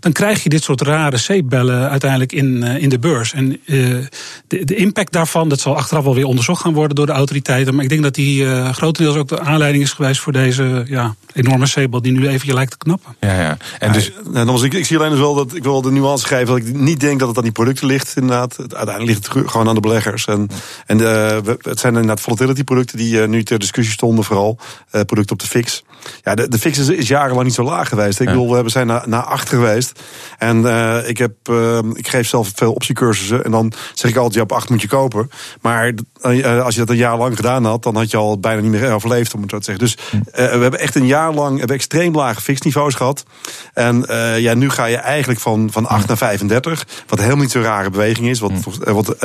dan 0.00 0.12
krijg 0.12 0.42
je 0.42 0.48
dit 0.48 0.62
soort 0.62 0.80
rare 0.80 1.16
zeepbellen 1.16 1.90
uiteindelijk 1.90 2.32
in, 2.32 2.62
in 2.62 2.88
de 2.88 2.98
beurs. 2.98 3.32
En 3.32 3.60
de, 3.66 4.08
de, 4.46 4.74
impact 4.74 5.12
daarvan, 5.12 5.48
dat 5.48 5.60
zal 5.60 5.76
achteraf 5.76 6.04
wel 6.04 6.14
weer 6.14 6.26
onderzocht 6.26 6.60
gaan 6.60 6.72
worden 6.72 6.96
door 6.96 7.06
de 7.06 7.12
autoriteiten. 7.12 7.74
Maar 7.74 7.84
ik 7.84 7.90
denk 7.90 8.02
dat 8.02 8.14
die 8.14 8.72
grotendeels 8.72 9.16
ook 9.16 9.28
de 9.28 9.40
aanleiding 9.40 9.84
is 9.84 9.92
geweest 9.92 10.20
voor 10.20 10.32
deze 10.32 10.53
ja, 10.84 11.14
enorme 11.32 11.66
zeepbel 11.66 12.02
die 12.02 12.12
nu 12.12 12.28
even 12.28 12.54
lijkt 12.54 12.70
te 12.70 12.76
knappen. 12.76 13.16
Ja, 13.20 13.40
ja. 13.40 13.56
En 13.78 13.92
dus... 13.92 14.12
Ja, 14.32 14.44
dan 14.44 14.64
ik, 14.64 14.74
ik 14.74 14.86
zie 14.86 14.98
alleen 14.98 15.10
dus 15.10 15.18
wel 15.18 15.34
dat 15.34 15.54
ik 15.54 15.62
wil 15.62 15.82
de 15.82 15.90
nuance 15.90 16.26
geven 16.26 16.46
dat 16.46 16.56
ik 16.56 16.74
niet 16.74 17.00
denk 17.00 17.18
dat 17.18 17.28
het 17.28 17.36
aan 17.36 17.42
die 17.42 17.52
producten 17.52 17.86
ligt, 17.86 18.16
inderdaad 18.16 18.56
uiteindelijk 18.58 19.06
ligt 19.06 19.34
het 19.34 19.50
gewoon 19.50 19.68
aan 19.68 19.74
de 19.74 19.80
beleggers. 19.80 20.26
En, 20.26 20.48
en 20.86 20.98
de, 20.98 21.42
eh, 21.44 21.54
het 21.70 21.80
zijn 21.80 21.92
inderdaad 21.92 22.20
volatility 22.20 22.64
producten 22.64 22.96
die 22.96 23.14
uh, 23.14 23.26
nu 23.26 23.42
ter 23.42 23.58
discussie 23.58 23.94
stonden, 23.94 24.24
vooral 24.24 24.58
uh, 24.92 25.00
producten 25.00 25.32
op 25.32 25.40
de 25.40 25.46
fix. 25.46 25.82
Ja, 26.22 26.34
de, 26.34 26.48
de 26.48 26.58
fix 26.58 26.78
is, 26.78 26.88
is, 26.88 27.08
jarenlang 27.08 27.44
niet 27.44 27.54
zo 27.54 27.62
laag 27.62 27.88
geweest. 27.88 28.20
Ik 28.20 28.26
bedoel, 28.26 28.62
we 28.62 28.70
zijn 28.70 28.86
naar, 28.86 29.08
naar 29.08 29.22
achter 29.22 29.58
geweest. 29.58 30.00
En 30.38 30.60
uh, 30.60 31.08
ik, 31.08 31.18
heb, 31.18 31.32
uh, 31.50 31.78
ik 31.92 32.08
geef 32.08 32.28
zelf 32.28 32.50
veel 32.54 32.72
optiecursussen. 32.72 33.44
En 33.44 33.50
dan 33.50 33.72
zeg 33.94 34.10
ik 34.10 34.16
altijd, 34.16 34.34
ja, 34.34 34.42
op 34.42 34.52
acht 34.52 34.68
moet 34.68 34.82
je 34.82 34.88
kopen. 34.88 35.30
Maar 35.60 35.92
uh, 36.22 36.64
als 36.64 36.74
je 36.74 36.80
dat 36.80 36.90
een 36.90 36.96
jaar 36.96 37.16
lang 37.16 37.36
gedaan 37.36 37.64
had, 37.64 37.82
dan 37.82 37.96
had 37.96 38.10
je 38.10 38.16
al 38.16 38.38
bijna 38.38 38.60
niet 38.60 38.70
meer 38.70 38.92
overleefd, 38.92 39.34
om 39.34 39.42
het 39.42 39.50
zo 39.50 39.58
te 39.58 39.64
zeggen. 39.64 39.84
Dus 39.84 39.96
we 40.32 40.42
hebben 40.42 40.80
echt 40.80 40.94
een 40.94 41.06
jaar 41.06 41.32
lang 41.32 41.58
hebben 41.58 41.76
extreem 41.76 42.14
lage 42.14 42.40
fixniveaus 42.40 42.94
gehad. 42.94 43.24
En 43.72 44.04
ja, 44.38 44.54
nu 44.54 44.70
ga 44.70 44.84
je 44.84 44.96
eigenlijk 44.96 45.40
van, 45.40 45.68
van 45.72 45.86
8 45.86 46.08
naar 46.08 46.16
35. 46.16 46.86
Wat 47.06 47.18
helemaal 47.18 47.42
niet 47.42 47.50
zo'n 47.50 47.62
rare 47.62 47.90
beweging 47.90 48.28
is. 48.28 48.40
Wat, 48.40 48.52
wat 48.84 49.16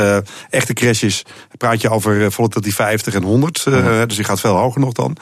echte 0.49 0.73
crashes 0.73 1.25
praat 1.57 1.81
je 1.81 1.89
over 1.89 2.31
volatility 2.31 2.71
50 2.71 3.13
en 3.13 3.23
100. 3.23 3.63
dus 4.07 4.17
je 4.17 4.23
gaat 4.23 4.39
veel 4.39 4.55
hoger 4.55 4.81
nog 4.81 4.93
dan. 4.93 5.17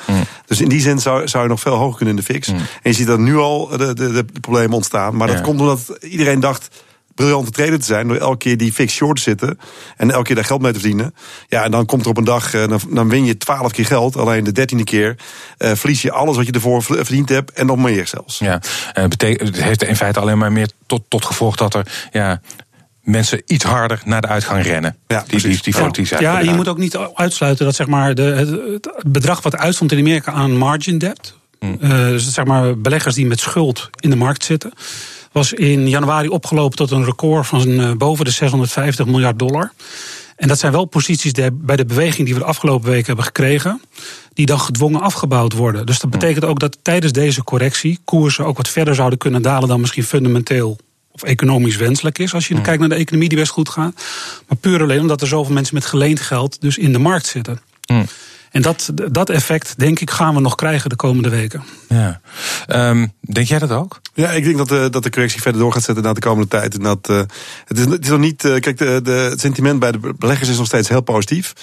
Dus 0.45 0.61
in 0.61 0.69
die 0.69 0.81
zin 0.81 0.99
zou, 0.99 1.27
zou 1.27 1.46
nog 1.49 1.59
veel 1.59 1.75
hoger 1.75 1.95
kunnen 1.95 2.15
in 2.15 2.21
de 2.21 2.33
fix. 2.33 2.47
En 2.47 2.57
je 2.81 2.93
ziet 2.93 3.07
dat 3.07 3.19
nu 3.19 3.37
al 3.37 3.67
de, 3.67 3.93
de, 3.93 4.11
de 4.11 4.25
problemen 4.41 4.75
ontstaan. 4.75 5.15
Maar 5.15 5.27
dat 5.27 5.41
komt 5.41 5.59
omdat 5.59 5.97
iedereen 6.01 6.39
dacht 6.39 6.69
briljante 7.17 7.51
trader 7.51 7.79
te 7.79 7.85
zijn. 7.85 8.07
Door 8.07 8.17
elke 8.17 8.37
keer 8.37 8.57
die 8.57 8.73
fix 8.73 8.93
short 8.93 9.15
te 9.15 9.21
zitten. 9.21 9.59
En 9.97 10.11
elke 10.11 10.23
keer 10.23 10.35
daar 10.35 10.45
geld 10.45 10.61
mee 10.61 10.71
te 10.71 10.79
verdienen. 10.79 11.15
Ja, 11.47 11.63
en 11.63 11.71
dan 11.71 11.85
komt 11.85 12.03
er 12.03 12.09
op 12.09 12.17
een 12.17 12.23
dag, 12.23 12.53
eh, 12.53 12.67
dan, 12.67 12.79
dan 12.89 13.09
win 13.09 13.25
je 13.25 13.37
twaalf 13.37 13.71
keer 13.71 13.85
geld. 13.85 14.15
Alleen 14.15 14.43
de 14.43 14.51
dertiende 14.51 14.83
keer 14.83 15.15
uh, 15.57 15.71
verlies 15.73 16.01
je 16.01 16.11
alles 16.11 16.35
wat 16.35 16.45
je 16.45 16.51
ervoor 16.51 16.83
verdiend 16.83 17.29
hebt. 17.29 17.51
En 17.51 17.65
nog 17.65 17.77
meer 17.77 18.07
zelfs. 18.07 18.37
Ja, 18.37 18.61
uh, 18.97 19.05
betekent, 19.05 19.47
het 19.47 19.63
heeft 19.63 19.83
in 19.83 19.95
feite 19.95 20.19
alleen 20.19 20.37
maar 20.37 20.51
meer 20.51 20.69
tot, 20.85 21.01
tot 21.07 21.25
gevolg 21.25 21.55
dat 21.55 21.73
er 21.73 22.07
ja, 22.11 22.41
mensen 23.07 23.41
iets 23.45 23.63
harder 23.63 24.01
naar 24.05 24.21
de 24.21 24.27
uitgang 24.27 24.63
rennen. 24.63 24.97
Ja, 25.07 25.23
die, 25.27 25.41
die, 25.41 25.59
die, 25.61 25.91
die 25.91 26.05
ja, 26.09 26.19
ja 26.19 26.39
je 26.39 26.53
moet 26.53 26.67
ook 26.67 26.77
niet 26.77 26.97
uitsluiten 27.13 27.65
dat 27.65 27.75
zeg 27.75 27.87
maar, 27.87 28.15
de, 28.15 28.21
het, 28.21 29.03
bedrag 29.07 29.41
wat 29.41 29.57
uitstond 29.57 29.91
in 29.91 29.99
Amerika 29.99 30.31
aan 30.31 30.57
margin 30.57 30.97
debt. 30.97 31.35
Hmm. 31.59 31.77
Uh, 31.81 31.89
dus 31.89 32.33
zeg 32.33 32.45
maar 32.45 32.77
beleggers 32.77 33.15
die 33.15 33.25
met 33.25 33.39
schuld 33.39 33.89
in 33.99 34.09
de 34.09 34.15
markt 34.15 34.43
zitten. 34.43 34.71
Was 35.31 35.53
in 35.53 35.89
januari 35.89 36.27
opgelopen 36.27 36.77
tot 36.77 36.91
een 36.91 37.05
record 37.05 37.47
van 37.47 37.69
uh, 37.69 37.91
boven 37.91 38.25
de 38.25 38.31
650 38.31 39.05
miljard 39.05 39.39
dollar. 39.39 39.71
En 40.35 40.47
dat 40.47 40.59
zijn 40.59 40.71
wel 40.71 40.85
posities 40.85 41.33
die, 41.33 41.51
bij 41.51 41.75
de 41.75 41.85
beweging 41.85 42.25
die 42.25 42.33
we 42.33 42.39
de 42.39 42.45
afgelopen 42.45 42.89
weken 42.89 43.05
hebben 43.05 43.25
gekregen, 43.25 43.81
die 44.33 44.45
dan 44.45 44.59
gedwongen 44.59 45.01
afgebouwd 45.01 45.53
worden. 45.53 45.85
Dus 45.85 45.99
dat 45.99 46.09
betekent 46.09 46.45
ook 46.45 46.59
dat 46.59 46.77
tijdens 46.81 47.11
deze 47.11 47.43
correctie 47.43 47.99
koersen 48.05 48.45
ook 48.45 48.57
wat 48.57 48.69
verder 48.69 48.95
zouden 48.95 49.19
kunnen 49.19 49.41
dalen 49.41 49.67
dan 49.67 49.79
misschien 49.79 50.03
fundamenteel 50.03 50.77
of 51.23 51.29
economisch 51.29 51.75
wenselijk 51.75 52.19
is 52.19 52.33
als 52.33 52.47
je 52.47 52.55
mm. 52.55 52.61
kijkt 52.61 52.79
naar 52.79 52.89
de 52.89 52.95
economie 52.95 53.29
die 53.29 53.37
best 53.37 53.51
goed 53.51 53.69
gaat. 53.69 54.03
Maar 54.47 54.57
puur 54.57 54.81
alleen 54.81 54.99
omdat 54.99 55.21
er 55.21 55.27
zoveel 55.27 55.53
mensen 55.53 55.75
met 55.75 55.85
geleend 55.85 56.19
geld 56.19 56.61
dus 56.61 56.77
in 56.77 56.91
de 56.91 56.99
markt 56.99 57.25
zitten. 57.25 57.61
Mm. 57.91 58.05
En 58.57 58.63
dat, 58.63 58.91
dat 59.11 59.29
effect, 59.29 59.73
denk 59.77 59.99
ik, 59.99 60.11
gaan 60.11 60.33
we 60.33 60.41
nog 60.41 60.55
krijgen 60.55 60.89
de 60.89 60.95
komende 60.95 61.29
weken. 61.29 61.63
Ja. 61.87 62.19
Um, 62.67 63.13
denk 63.19 63.47
jij 63.47 63.59
dat 63.59 63.71
ook? 63.71 64.01
Ja, 64.13 64.29
ik 64.31 64.43
denk 64.43 64.57
dat 64.57 64.67
de, 64.67 64.87
dat 64.91 65.03
de 65.03 65.09
correctie 65.09 65.41
verder 65.41 65.61
door 65.61 65.73
gaat 65.73 65.83
zetten 65.83 66.03
na 66.03 66.13
de 66.13 66.19
komende 66.19 66.47
tijd. 66.47 66.73
En 66.73 66.83
dat, 66.83 67.09
uh, 67.09 67.17
het, 67.65 67.77
is, 67.77 67.85
het 67.85 68.03
is 68.03 68.09
nog 68.09 68.19
niet. 68.19 68.43
Uh, 68.43 68.59
kijk, 68.59 68.77
de, 68.77 68.99
de, 69.03 69.11
het 69.11 69.39
sentiment 69.39 69.79
bij 69.79 69.91
de 69.91 70.13
beleggers 70.17 70.49
is 70.49 70.57
nog 70.57 70.65
steeds 70.65 70.89
heel 70.89 71.01
positief. 71.01 71.53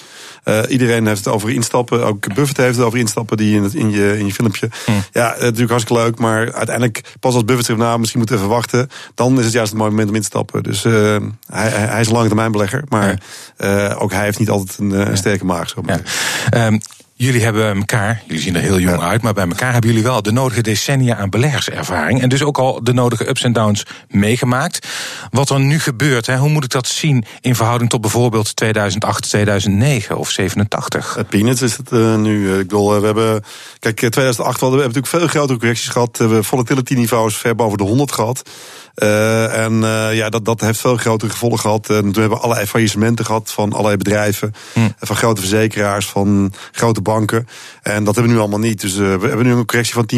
Uh, 0.45 0.59
iedereen 0.67 1.05
heeft 1.05 1.25
het 1.25 1.33
over 1.33 1.49
instappen. 1.49 2.05
Ook 2.05 2.33
Buffett 2.33 2.57
heeft 2.57 2.75
het 2.75 2.85
over 2.85 2.99
instappen 2.99 3.37
die 3.37 3.55
in, 3.55 3.63
het, 3.63 3.73
in, 3.73 3.91
je, 3.91 4.17
in 4.17 4.25
je 4.25 4.33
filmpje. 4.33 4.69
Hm. 4.85 4.91
Ja, 5.11 5.35
natuurlijk 5.39 5.69
hartstikke 5.69 6.03
leuk. 6.03 6.19
Maar 6.19 6.53
uiteindelijk, 6.53 7.03
pas 7.19 7.33
als 7.33 7.45
Buffett 7.45 7.67
zegt, 7.67 7.79
nou, 7.79 7.99
misschien 7.99 8.19
moeten 8.19 8.37
we 8.37 8.43
even 8.43 8.55
wachten. 8.55 8.89
Dan 9.15 9.37
is 9.37 9.43
het 9.43 9.53
juist 9.53 9.71
een 9.71 9.77
mooi 9.77 9.89
moment 9.89 10.09
om 10.09 10.15
in 10.15 10.21
te 10.21 10.27
stappen. 10.27 10.63
Dus 10.63 10.83
hij, 10.83 11.69
hij 11.69 11.99
is 11.99 12.07
een 12.07 12.13
lange 12.13 12.27
termijn 12.27 12.51
belegger. 12.51 12.83
Maar 12.89 13.21
ook 13.97 14.11
hij 14.11 14.23
heeft 14.23 14.39
niet 14.39 14.49
altijd 14.49 14.77
een, 14.77 14.91
een 15.09 15.17
sterke 15.17 15.45
maag. 15.45 15.69
Zo 15.69 15.83
ja. 15.85 15.99
Um, 16.67 16.79
Jullie 17.17 17.43
hebben 17.43 17.75
elkaar, 17.75 18.23
jullie 18.25 18.41
zien 18.41 18.55
er 18.55 18.61
heel 18.61 18.79
jong 18.79 19.01
uit, 19.01 19.21
maar 19.21 19.33
bij 19.33 19.47
elkaar 19.47 19.71
hebben 19.71 19.89
jullie 19.89 20.05
wel 20.05 20.21
de 20.21 20.31
nodige 20.31 20.61
decennia 20.61 21.15
aan 21.15 21.29
beleggerservaring. 21.29 22.21
En 22.21 22.29
dus 22.29 22.43
ook 22.43 22.57
al 22.57 22.83
de 22.83 22.93
nodige 22.93 23.29
ups 23.29 23.43
en 23.43 23.53
downs 23.53 23.85
meegemaakt. 24.07 24.87
Wat 25.31 25.49
er 25.49 25.59
nu 25.59 25.79
gebeurt, 25.79 26.25
hè, 26.25 26.37
hoe 26.37 26.49
moet 26.49 26.63
ik 26.63 26.69
dat 26.69 26.87
zien 26.87 27.25
in 27.41 27.55
verhouding 27.55 27.89
tot 27.89 28.01
bijvoorbeeld 28.01 28.55
2008, 28.55 29.29
2009 29.29 30.17
of 30.17 30.29
87? 30.29 31.13
Het 31.13 31.29
peanuts 31.29 31.61
is 31.61 31.77
het 31.77 31.91
uh, 31.91 32.15
nu. 32.15 32.51
Ik 32.51 32.67
bedoel, 32.67 32.99
we 32.99 33.05
hebben. 33.05 33.43
Kijk, 33.79 33.95
2008 33.95 34.59
hadden 34.59 34.79
we 34.79 34.83
hebben 34.83 35.01
natuurlijk 35.01 35.07
veel 35.07 35.39
grotere 35.39 35.59
correcties 35.59 35.89
gehad. 35.89 36.17
We 36.17 36.23
hebben 36.23 36.43
volatility 36.43 36.93
niveaus 36.93 37.37
ver 37.37 37.55
boven 37.55 37.77
de 37.77 37.83
100 37.83 38.11
gehad. 38.11 38.49
Uh, 38.95 39.63
en 39.63 39.73
uh, 39.73 40.15
ja, 40.15 40.29
dat, 40.29 40.45
dat 40.45 40.61
heeft 40.61 40.79
veel 40.79 40.97
grotere 40.97 41.31
gevolgen 41.31 41.59
gehad. 41.59 41.89
En 41.89 42.01
toen 42.01 42.21
hebben 42.21 42.37
we 42.37 42.43
allerlei 42.43 42.67
faillissementen 42.67 43.25
gehad 43.25 43.51
van 43.51 43.71
allerlei 43.73 43.97
bedrijven. 43.97 44.53
Hm. 44.73 44.79
Van 44.99 45.15
grote 45.15 45.41
verzekeraars, 45.41 46.05
van 46.05 46.53
grote 46.71 47.01
banken. 47.05 47.47
En 47.81 48.03
dat 48.03 48.15
hebben 48.15 48.23
we 48.23 48.37
nu 48.37 48.43
allemaal 48.43 48.67
niet. 48.67 48.81
Dus 48.81 48.97
uh, 48.97 49.15
we 49.15 49.27
hebben 49.27 49.45
nu 49.45 49.51
een 49.51 49.65
correctie 49.65 49.93
van 49.93 50.09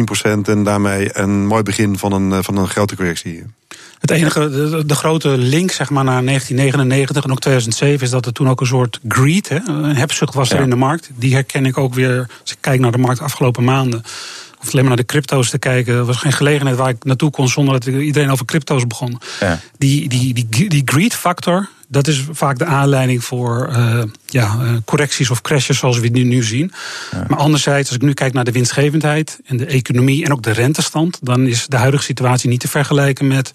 10% 0.46 0.48
en 0.48 0.64
daarmee 0.64 1.18
een 1.18 1.46
mooi 1.46 1.62
begin 1.62 1.98
van 1.98 2.12
een, 2.12 2.44
van 2.44 2.56
een 2.56 2.68
grote 2.68 2.96
correctie. 2.96 3.44
Het 3.98 4.10
enige, 4.10 4.50
de, 4.50 4.86
de, 4.86 4.94
grote 4.94 5.28
link 5.28 5.70
zeg 5.70 5.90
maar, 5.90 6.04
naar 6.04 6.24
1999 6.24 7.24
en 7.24 7.30
ook 7.30 7.40
2007 7.40 8.06
is 8.06 8.10
dat 8.10 8.26
er 8.26 8.32
toen 8.32 8.48
ook 8.48 8.60
een 8.60 8.66
soort 8.66 9.00
greed, 9.08 9.48
hè, 9.48 9.58
een 9.66 9.96
hebzucht 9.96 10.34
was 10.34 10.50
er 10.50 10.60
in 10.60 10.70
de 10.70 10.76
markt. 10.76 11.10
Die 11.14 11.34
herken 11.34 11.66
ik 11.66 11.78
ook 11.78 11.94
weer 11.94 12.26
als 12.40 12.52
ik 12.52 12.58
kijk 12.60 12.80
naar 12.80 12.92
de 12.92 12.98
markt 12.98 13.18
de 13.18 13.24
afgelopen 13.24 13.64
maanden 13.64 14.02
of 14.60 14.64
alleen 14.64 14.84
maar 14.84 14.84
naar 14.84 14.96
de 14.96 15.04
crypto's 15.04 15.50
te 15.50 15.58
kijken. 15.58 15.94
Er 15.94 16.04
was 16.04 16.16
geen 16.16 16.32
gelegenheid 16.32 16.76
waar 16.76 16.88
ik 16.88 17.04
naartoe 17.04 17.30
kon 17.30 17.48
zonder 17.48 17.80
dat 17.80 17.86
iedereen 17.86 18.30
over 18.30 18.44
crypto's 18.44 18.86
begon. 18.86 19.20
Ja. 19.40 19.60
Die, 19.78 20.08
die, 20.08 20.46
die, 20.48 20.68
die 20.68 20.82
greed 20.84 21.14
factor, 21.14 21.68
Dat 21.90 22.06
is 22.06 22.26
vaak 22.30 22.58
de 22.58 22.64
aanleiding 22.64 23.24
voor 23.24 23.68
uh, 23.72 24.02
ja, 24.26 24.56
uh, 24.62 24.70
correcties 24.84 25.30
of 25.30 25.40
crashes 25.40 25.78
zoals 25.78 25.98
we 25.98 26.10
die 26.10 26.24
nu 26.24 26.42
zien. 26.42 26.72
Ja. 27.10 27.24
Maar 27.28 27.38
anderzijds, 27.38 27.88
als 27.88 27.96
ik 27.96 28.02
nu 28.02 28.12
kijk 28.12 28.32
naar 28.32 28.44
de 28.44 28.52
winstgevendheid 28.52 29.40
en 29.44 29.56
de 29.56 29.66
economie 29.66 30.24
en 30.24 30.32
ook 30.32 30.42
de 30.42 30.50
rentestand, 30.50 31.18
dan 31.22 31.46
is 31.46 31.66
de 31.66 31.76
huidige 31.76 32.02
situatie 32.02 32.48
niet 32.48 32.60
te 32.60 32.68
vergelijken 32.68 33.26
met 33.26 33.50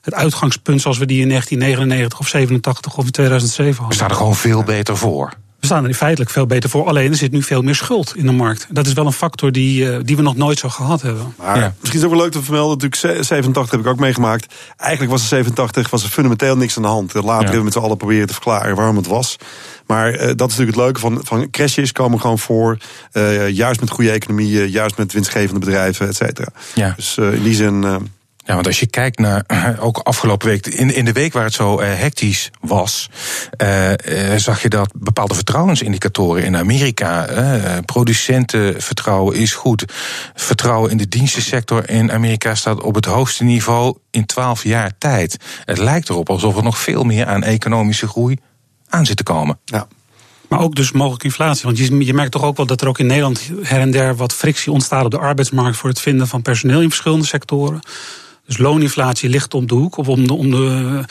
het 0.00 0.14
uitgangspunt 0.14 0.80
zoals 0.80 0.98
we 0.98 1.06
die 1.06 1.20
in 1.20 1.28
1999 1.28 2.18
of 2.18 2.28
87 2.28 2.96
of 2.96 3.04
in 3.04 3.10
2007 3.10 3.70
hadden. 3.72 3.88
We 3.88 3.94
staan 3.94 4.10
er 4.10 4.16
gewoon 4.16 4.36
veel 4.36 4.62
beter 4.62 4.96
voor. 4.96 5.32
We 5.66 5.72
staan 5.72 5.86
er 5.86 5.94
feitelijk 5.94 6.30
veel 6.30 6.46
beter 6.46 6.70
voor. 6.70 6.86
Alleen 6.86 7.10
er 7.10 7.16
zit 7.16 7.32
nu 7.32 7.42
veel 7.42 7.62
meer 7.62 7.74
schuld 7.74 8.16
in 8.16 8.26
de 8.26 8.32
markt. 8.32 8.66
Dat 8.70 8.86
is 8.86 8.92
wel 8.92 9.06
een 9.06 9.12
factor 9.12 9.52
die, 9.52 9.84
uh, 9.84 9.98
die 10.02 10.16
we 10.16 10.22
nog 10.22 10.36
nooit 10.36 10.58
zo 10.58 10.68
gehad 10.68 11.02
hebben. 11.02 11.34
Maar 11.38 11.58
ja. 11.58 11.74
misschien 11.80 11.86
is 11.86 11.94
het 11.94 12.04
ook 12.04 12.10
wel 12.10 12.20
leuk 12.20 12.32
te 12.32 12.42
vermelden. 12.42 12.88
Natuurlijk 12.88 13.24
87 13.24 13.70
heb 13.70 13.80
ik 13.80 13.86
ook 13.86 13.98
meegemaakt. 13.98 14.54
Eigenlijk 14.76 15.10
was 15.10 15.20
de 15.20 15.26
87 15.26 15.90
was 15.90 16.02
er 16.02 16.08
fundamenteel 16.08 16.56
niks 16.56 16.76
aan 16.76 16.82
de 16.82 16.88
hand. 16.88 17.14
Later 17.14 17.30
ja. 17.30 17.36
hebben 17.38 17.58
we 17.58 17.64
met 17.64 17.72
z'n 17.72 17.78
allen 17.78 17.96
proberen 17.96 18.26
te 18.26 18.32
verklaren 18.32 18.76
waarom 18.76 18.96
het 18.96 19.06
was. 19.06 19.36
Maar 19.86 20.12
uh, 20.12 20.18
dat 20.18 20.50
is 20.50 20.56
natuurlijk 20.56 20.76
het 20.76 20.76
leuke 20.76 21.00
van, 21.00 21.20
van 21.24 21.50
crashes 21.50 21.92
komen 21.92 22.20
gewoon 22.20 22.38
voor. 22.38 22.78
Uh, 23.12 23.48
juist 23.48 23.80
met 23.80 23.90
goede 23.90 24.10
economieën, 24.10 24.68
juist 24.68 24.96
met 24.96 25.12
winstgevende 25.12 25.60
bedrijven, 25.60 26.08
et 26.08 26.16
cetera. 26.16 26.48
Ja. 26.74 26.92
Dus 26.96 27.16
in 27.16 27.42
die 27.42 27.54
zin. 27.54 27.84
Ja, 28.46 28.54
want 28.54 28.66
als 28.66 28.80
je 28.80 28.86
kijkt 28.86 29.18
naar 29.18 29.44
ook 29.80 29.98
afgelopen 29.98 30.48
week, 30.48 30.66
in, 30.66 30.94
in 30.94 31.04
de 31.04 31.12
week 31.12 31.32
waar 31.32 31.44
het 31.44 31.54
zo 31.54 31.80
uh, 31.80 31.86
hectisch 31.86 32.50
was, 32.60 33.10
uh, 33.62 33.90
uh, 33.90 33.96
zag 34.36 34.62
je 34.62 34.68
dat 34.68 34.92
bepaalde 34.94 35.34
vertrouwensindicatoren 35.34 36.44
in 36.44 36.56
Amerika, 36.56 37.26
producentenvertrouwen 37.84 39.36
is 39.36 39.52
goed, 39.52 39.84
vertrouwen 40.34 40.90
in 40.90 40.96
de 40.96 41.08
dienstensector 41.08 41.90
in 41.90 42.12
Amerika 42.12 42.54
staat 42.54 42.82
op 42.82 42.94
het 42.94 43.04
hoogste 43.04 43.44
niveau 43.44 43.96
in 44.10 44.26
twaalf 44.26 44.64
jaar 44.64 44.92
tijd. 44.98 45.36
Het 45.64 45.78
lijkt 45.78 46.08
erop 46.08 46.30
alsof 46.30 46.56
er 46.56 46.62
nog 46.62 46.78
veel 46.78 47.04
meer 47.04 47.26
aan 47.26 47.42
economische 47.42 48.08
groei 48.08 48.38
aan 48.88 49.06
zit 49.06 49.16
te 49.16 49.22
komen. 49.22 49.58
Ja. 49.64 49.86
Maar 50.48 50.60
ook 50.60 50.74
dus 50.74 50.92
mogelijk 50.92 51.24
inflatie. 51.24 51.64
Want 51.64 51.78
je, 51.78 52.04
je 52.04 52.14
merkt 52.14 52.32
toch 52.32 52.42
ook 52.42 52.56
wel 52.56 52.66
dat 52.66 52.80
er 52.80 52.88
ook 52.88 52.98
in 52.98 53.06
Nederland 53.06 53.50
her 53.62 53.80
en 53.80 53.90
der 53.90 54.16
wat 54.16 54.32
frictie 54.32 54.72
ontstaat 54.72 55.04
op 55.04 55.10
de 55.10 55.18
arbeidsmarkt 55.18 55.76
voor 55.76 55.88
het 55.88 56.00
vinden 56.00 56.28
van 56.28 56.42
personeel 56.42 56.80
in 56.80 56.88
verschillende 56.88 57.26
sectoren. 57.26 57.80
Dus 58.46 58.58
looninflatie 58.58 59.28
ligt 59.28 59.54
om 59.54 59.66
de 59.66 59.74
hoek. 59.74 59.96
Of 59.96 60.08
om 60.08 60.26
de, 60.26 60.32
om 60.32 60.50
de, 60.50 61.04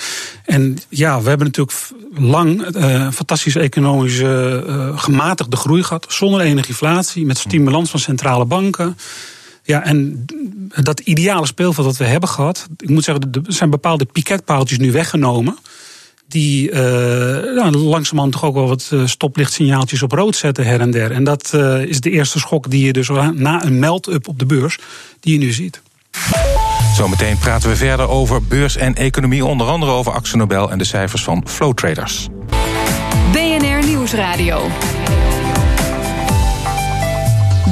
en 0.46 0.78
ja, 0.90 1.22
we 1.22 1.30
hebben 1.30 1.48
natuurlijk 1.48 1.78
lang 2.14 2.76
uh, 2.76 3.12
fantastische 3.12 3.60
economische 3.60 4.64
uh, 4.68 5.00
gematigde 5.00 5.56
groei 5.56 5.84
gehad. 5.84 6.06
Zonder 6.10 6.42
enige 6.42 6.68
inflatie, 6.68 7.26
met 7.26 7.38
stimulans 7.38 7.90
van 7.90 8.00
centrale 8.00 8.46
banken. 8.46 8.98
Ja, 9.64 9.84
en 9.84 10.26
dat 10.82 11.00
ideale 11.00 11.46
speelveld 11.46 11.86
dat 11.86 11.98
we 11.98 12.06
hebben 12.06 12.30
gehad. 12.30 12.68
Ik 12.78 12.90
moet 12.90 13.04
zeggen, 13.04 13.32
er 13.32 13.42
zijn 13.48 13.70
bepaalde 13.70 14.06
piketpaaltjes 14.06 14.78
nu 14.78 14.92
weggenomen. 14.92 15.58
Die 16.28 16.72
uh, 16.72 16.78
nou, 17.56 17.76
langzamerhand 17.76 18.34
toch 18.34 18.44
ook 18.44 18.54
wel 18.54 18.68
wat 18.68 18.92
stoplichtsignaaltjes 19.06 20.04
op 20.04 20.12
rood 20.12 20.36
zetten 20.36 20.66
her 20.66 20.82
en 20.82 20.92
der. 20.92 21.12
En 21.12 21.24
dat 21.24 21.54
is 21.88 22.00
de 22.00 22.10
eerste 22.10 22.40
schok 22.40 22.70
die 22.70 22.86
je 22.86 22.94
dus 22.94 23.10
na 23.34 23.66
een 23.66 23.80
meld-up 23.80 24.28
op 24.28 24.40
de 24.40 24.46
beurs, 24.46 24.78
die 25.20 25.34
je 25.34 25.40
nu 25.40 25.52
ziet. 25.52 25.82
Zometeen 26.96 27.38
praten 27.38 27.70
we 27.70 27.76
verder 27.76 28.10
over 28.10 28.44
beurs 28.44 28.78
en 28.78 28.94
economie, 28.94 29.46
onder 29.46 29.68
andere 29.68 29.92
over 29.92 30.12
Axel 30.12 30.38
Nobel 30.38 30.72
en 30.72 30.78
de 30.78 30.84
cijfers 30.84 31.24
van 31.24 31.44
Flow 31.48 31.74
Traders. 31.74 32.28
BNR 33.32 33.86
Nieuwsradio. 33.86 34.68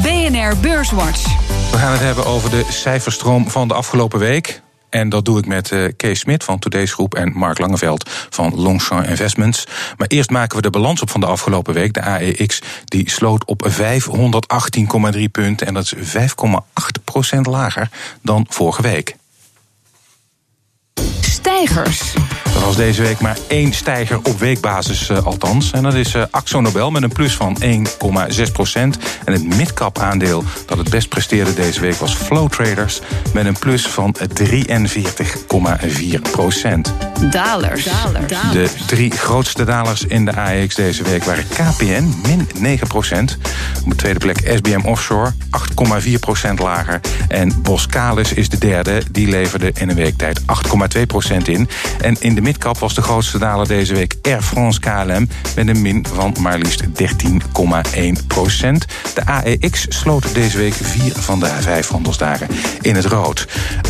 BNR 0.02 0.58
Beurswatch. 0.62 1.24
We 1.72 1.78
gaan 1.78 1.92
het 1.92 2.02
hebben 2.02 2.26
over 2.26 2.50
de 2.50 2.66
cijferstroom 2.70 3.50
van 3.50 3.68
de 3.68 3.74
afgelopen 3.74 4.20
week. 4.20 4.62
En 4.94 5.10
dat 5.10 5.26
doe 5.26 5.38
ik 5.38 5.46
met 5.46 5.72
uh, 5.72 5.88
Kees 5.98 6.20
Smit 6.20 6.44
van 6.44 6.60
Today's 6.60 6.94
Groep 6.94 7.16
en 7.16 7.32
Mark 7.36 7.58
Langeveld 7.58 8.10
van 8.30 8.56
Longchamp 8.56 9.06
Investments. 9.06 9.68
Maar 9.98 10.08
eerst 10.08 10.30
maken 10.30 10.56
we 10.56 10.62
de 10.62 10.70
balans 10.70 11.02
op 11.02 11.10
van 11.10 11.20
de 11.20 11.26
afgelopen 11.26 11.74
week. 11.74 11.94
De 11.94 12.02
AEX 12.02 12.62
die 12.86 13.10
sloot 13.10 13.46
op 13.46 13.70
518,3 15.16 15.24
punten 15.32 15.68
en 15.68 15.74
dat 15.74 15.84
is 15.84 16.18
5,8% 17.36 17.40
lager 17.42 17.90
dan 18.22 18.46
vorige 18.50 18.82
week. 18.82 19.16
Stijgers. 21.22 22.14
Er 22.56 22.60
was 22.60 22.76
deze 22.76 23.02
week 23.02 23.20
maar 23.20 23.38
één 23.48 23.74
stijger 23.74 24.18
op 24.18 24.40
weekbasis 24.40 25.10
eh, 25.10 25.26
althans. 25.26 25.72
En 25.72 25.84
dat 25.84 25.94
is 25.94 26.16
uh, 26.16 26.24
Axo 26.32 26.62
Nobel 26.62 26.92
met 26.92 27.04
een 27.04 27.12
plus 27.12 27.36
van 27.36 27.58
1,6 27.62 28.52
procent. 28.52 28.98
En 29.26 29.34
het 29.34 29.56
midcap 29.56 30.00
aandeel 30.00 30.44
dat 30.66 30.78
het 30.78 30.90
best 30.90 31.10
presteerde 31.10 31.54
deze 31.54 31.80
week 31.80 31.96
was 31.96 32.14
Flow 32.14 32.50
Traders... 32.50 33.02
met 33.34 33.46
een 33.46 33.60
plus 33.60 33.88
van 33.88 34.16
43,4 34.44 36.22
procent. 36.32 36.94
Dalers. 37.32 37.84
De 38.52 38.70
drie 38.86 39.12
grootste 39.12 39.64
dalers 39.64 40.04
in 40.04 40.26
de 40.26 40.36
AEX 40.36 40.76
deze 40.76 41.04
week 41.04 41.24
waren 41.24 41.48
KPN, 41.48 42.14
min 42.28 42.50
9 42.60 42.88
procent. 42.88 43.38
Op 43.84 43.90
de 43.90 43.96
tweede 43.96 44.20
plek 44.20 44.38
SBM 44.56 44.86
Offshore, 44.86 45.32
8,4 46.06 46.14
procent 46.20 46.60
lager. 46.60 47.00
En 47.28 47.62
Boskalis 47.62 48.34
is 48.34 48.50
de 48.50 48.58
derde, 48.58 49.02
die 49.12 49.28
leverde 49.28 49.72
in 49.74 49.90
een 49.90 49.96
week 49.96 50.18
tijd 50.18 50.42
0,2% 50.84 51.38
in. 51.44 51.70
En 52.02 52.16
in 52.20 52.36
de 52.36 52.42
midcap 52.42 52.78
was 52.78 52.94
de 52.94 53.02
grootste 53.02 53.40
daler 53.40 53.68
deze 53.68 53.94
week 53.94 54.16
Air 54.22 54.42
France 54.42 54.80
KLM 54.80 55.28
met 55.56 55.68
een 55.68 55.82
min 55.82 56.06
van 56.14 56.36
maar 56.40 56.58
liefst 56.58 56.84
13,1%. 56.84 56.88
De 59.14 59.26
AEX 59.26 59.86
sloot 59.90 60.34
deze 60.34 60.58
week 60.58 60.74
vier 60.74 61.14
van 61.16 61.40
de 61.40 61.46
vijf 61.46 61.88
handelsdagen 61.88 62.48
in 62.82 62.96
het 62.96 63.06
rood. 63.06 63.48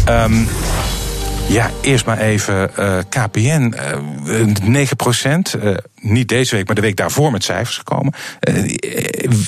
Um, 0.10 0.48
ja, 1.48 1.72
eerst 1.82 2.06
maar 2.06 2.20
even 2.20 2.72
KPN. 3.10 3.74
Uh, 4.26 4.46
9 4.64 4.96
procent. 4.96 5.56
Uh, 5.64 5.78
niet 6.00 6.28
deze 6.28 6.56
week, 6.56 6.66
maar 6.66 6.76
de 6.76 6.82
week 6.82 6.96
daarvoor 6.96 7.32
met 7.32 7.44
cijfers 7.44 7.78
gekomen. 7.78 8.14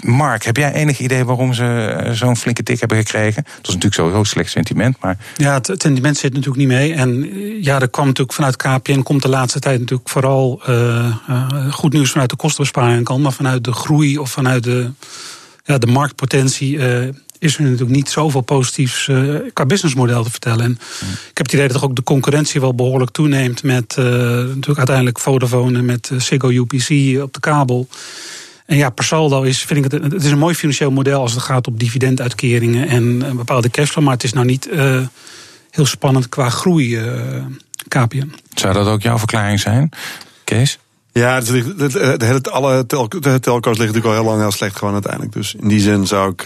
Mark, 0.01 0.43
heb 0.43 0.57
jij 0.57 0.73
enig 0.73 0.99
idee 0.99 1.25
waarom 1.25 1.53
ze 1.53 2.09
zo'n 2.11 2.37
flinke 2.37 2.63
tik 2.63 2.79
hebben 2.79 2.97
gekregen? 2.97 3.43
Het 3.45 3.65
was 3.65 3.75
natuurlijk 3.75 3.93
sowieso 3.93 4.23
slecht 4.23 4.51
sentiment, 4.51 4.97
maar... 5.01 5.17
Ja, 5.35 5.53
het, 5.53 5.65
sentiment 5.65 6.17
zit 6.17 6.33
natuurlijk 6.33 6.57
niet 6.57 6.67
mee. 6.67 6.93
En 6.93 7.29
ja, 7.63 7.79
er 7.79 7.89
kwam 7.89 8.05
natuurlijk 8.05 8.35
vanuit 8.35 8.55
KPN... 8.55 9.01
komt 9.01 9.21
de 9.21 9.29
laatste 9.29 9.59
tijd 9.59 9.79
natuurlijk 9.79 10.09
vooral 10.09 10.61
goed 11.71 11.93
nieuws 11.93 12.11
vanuit 12.11 12.29
de 12.29 12.35
kostenbesparing 12.35 13.03
kant... 13.03 13.23
maar 13.23 13.33
vanuit 13.33 13.63
de 13.63 13.71
groei 13.71 14.17
of 14.17 14.31
vanuit 14.31 14.63
de, 14.63 14.91
ja, 15.63 15.77
de 15.77 15.87
marktpotentie 15.87 16.79
is 17.39 17.55
er 17.55 17.63
natuurlijk 17.63 17.91
niet 17.91 18.09
zoveel 18.09 18.41
positiefs 18.41 19.07
uh, 19.07 19.39
qua 19.53 19.65
businessmodel 19.65 20.23
te 20.23 20.31
vertellen. 20.31 20.63
En 20.63 20.71
mm. 20.71 21.11
ik 21.11 21.37
heb 21.37 21.45
het 21.45 21.53
idee 21.53 21.67
dat 21.67 21.81
ook 21.81 21.95
de 21.95 22.03
concurrentie 22.03 22.61
wel 22.61 22.75
behoorlijk 22.75 23.11
toeneemt 23.11 23.63
met 23.63 23.95
uh, 23.99 24.05
natuurlijk 24.05 24.77
uiteindelijk 24.77 25.19
Vodafone 25.19 25.77
en 25.77 25.85
met 25.85 26.09
uh, 26.13 26.19
Ziggo 26.19 26.49
UPC 26.49 27.21
op 27.23 27.33
de 27.33 27.39
kabel. 27.39 27.87
En 28.65 28.77
ja, 28.77 28.89
per 28.89 29.03
saldo 29.03 29.41
is, 29.41 29.61
vind 29.63 29.85
ik 29.85 29.91
het, 29.91 30.03
het 30.03 30.23
is 30.23 30.31
een 30.31 30.37
mooi 30.37 30.55
financieel 30.55 30.91
model 30.91 31.21
als 31.21 31.33
het 31.33 31.41
gaat 31.41 31.67
op 31.67 31.79
dividenduitkeringen 31.79 32.87
en 32.87 33.21
een 33.21 33.37
bepaalde 33.37 33.69
cashflow. 33.69 34.03
Maar 34.03 34.13
het 34.13 34.23
is 34.23 34.33
nou 34.33 34.45
niet 34.45 34.69
heel 35.69 35.85
spannend 35.85 36.29
qua 36.29 36.49
groei, 36.49 36.99
KPN. 37.87 38.33
Zou 38.53 38.73
dat 38.73 38.87
ook 38.87 39.01
jouw 39.01 39.17
verklaring 39.17 39.59
zijn, 39.59 39.89
Kees? 40.43 40.79
Ja, 41.11 41.35
het, 41.35 41.47
het, 41.47 41.93
het, 41.93 42.21
het, 42.21 42.49
alle 42.49 42.85
tel, 42.85 43.09
de 43.09 43.39
telco's 43.39 43.77
liggen 43.77 43.95
natuurlijk 43.95 44.05
al 44.05 44.13
heel 44.13 44.23
lang 44.23 44.39
heel 44.39 44.51
slecht 44.51 44.77
gewoon 44.77 44.93
uiteindelijk. 44.93 45.33
Dus 45.33 45.55
in 45.59 45.67
die 45.67 45.79
zin 45.79 46.07
zou 46.07 46.31
ik 46.31 46.45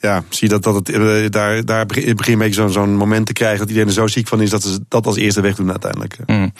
ja, 0.00 0.24
zie 0.28 0.48
dat, 0.48 0.62
dat 0.62 0.74
het 0.74 0.88
eh, 0.88 1.30
daar, 1.30 1.64
daar 1.64 1.86
begin 1.86 2.14
je 2.16 2.30
een 2.30 2.38
beetje 2.38 2.68
zo'n 2.68 2.96
moment 2.96 3.26
te 3.26 3.32
krijgen 3.32 3.58
dat 3.58 3.68
iedereen 3.68 3.88
er 3.88 3.94
zo 3.94 4.06
ziek 4.06 4.28
van 4.28 4.40
is 4.40 4.50
dat 4.50 4.62
ze 4.62 4.80
dat 4.88 5.06
als 5.06 5.16
eerste 5.16 5.40
wegdoen 5.40 5.70
uiteindelijk. 5.70 6.16
Mm. 6.26 6.52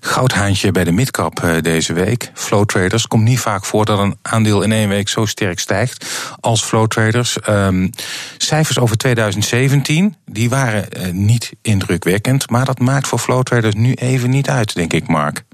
Goudhaantje 0.00 0.72
bij 0.72 0.84
de 0.84 0.92
midcap 0.92 1.42
uh, 1.44 1.60
deze 1.60 1.92
week. 1.92 2.30
Flow 2.34 2.64
traders. 2.64 3.06
Komt 3.06 3.24
niet 3.24 3.38
vaak 3.38 3.64
voor 3.64 3.84
dat 3.84 3.98
een 3.98 4.16
aandeel 4.22 4.62
in 4.62 4.72
één 4.72 4.88
week 4.88 5.08
zo 5.08 5.24
sterk 5.24 5.58
stijgt 5.58 6.06
als 6.40 6.62
flow 6.62 6.86
traders. 6.86 7.36
Um, 7.48 7.90
cijfers 8.36 8.78
over 8.78 8.96
2017, 8.96 10.14
die 10.26 10.48
waren 10.48 10.88
uh, 10.96 11.12
niet 11.12 11.52
indrukwekkend. 11.62 12.50
Maar 12.50 12.64
dat 12.64 12.78
maakt 12.78 13.08
voor 13.08 13.18
flow 13.18 13.42
traders 13.42 13.74
nu 13.74 13.92
even 13.92 14.30
niet 14.30 14.48
uit, 14.48 14.74
denk 14.74 14.92
ik, 14.92 15.08
Mark. 15.08 15.44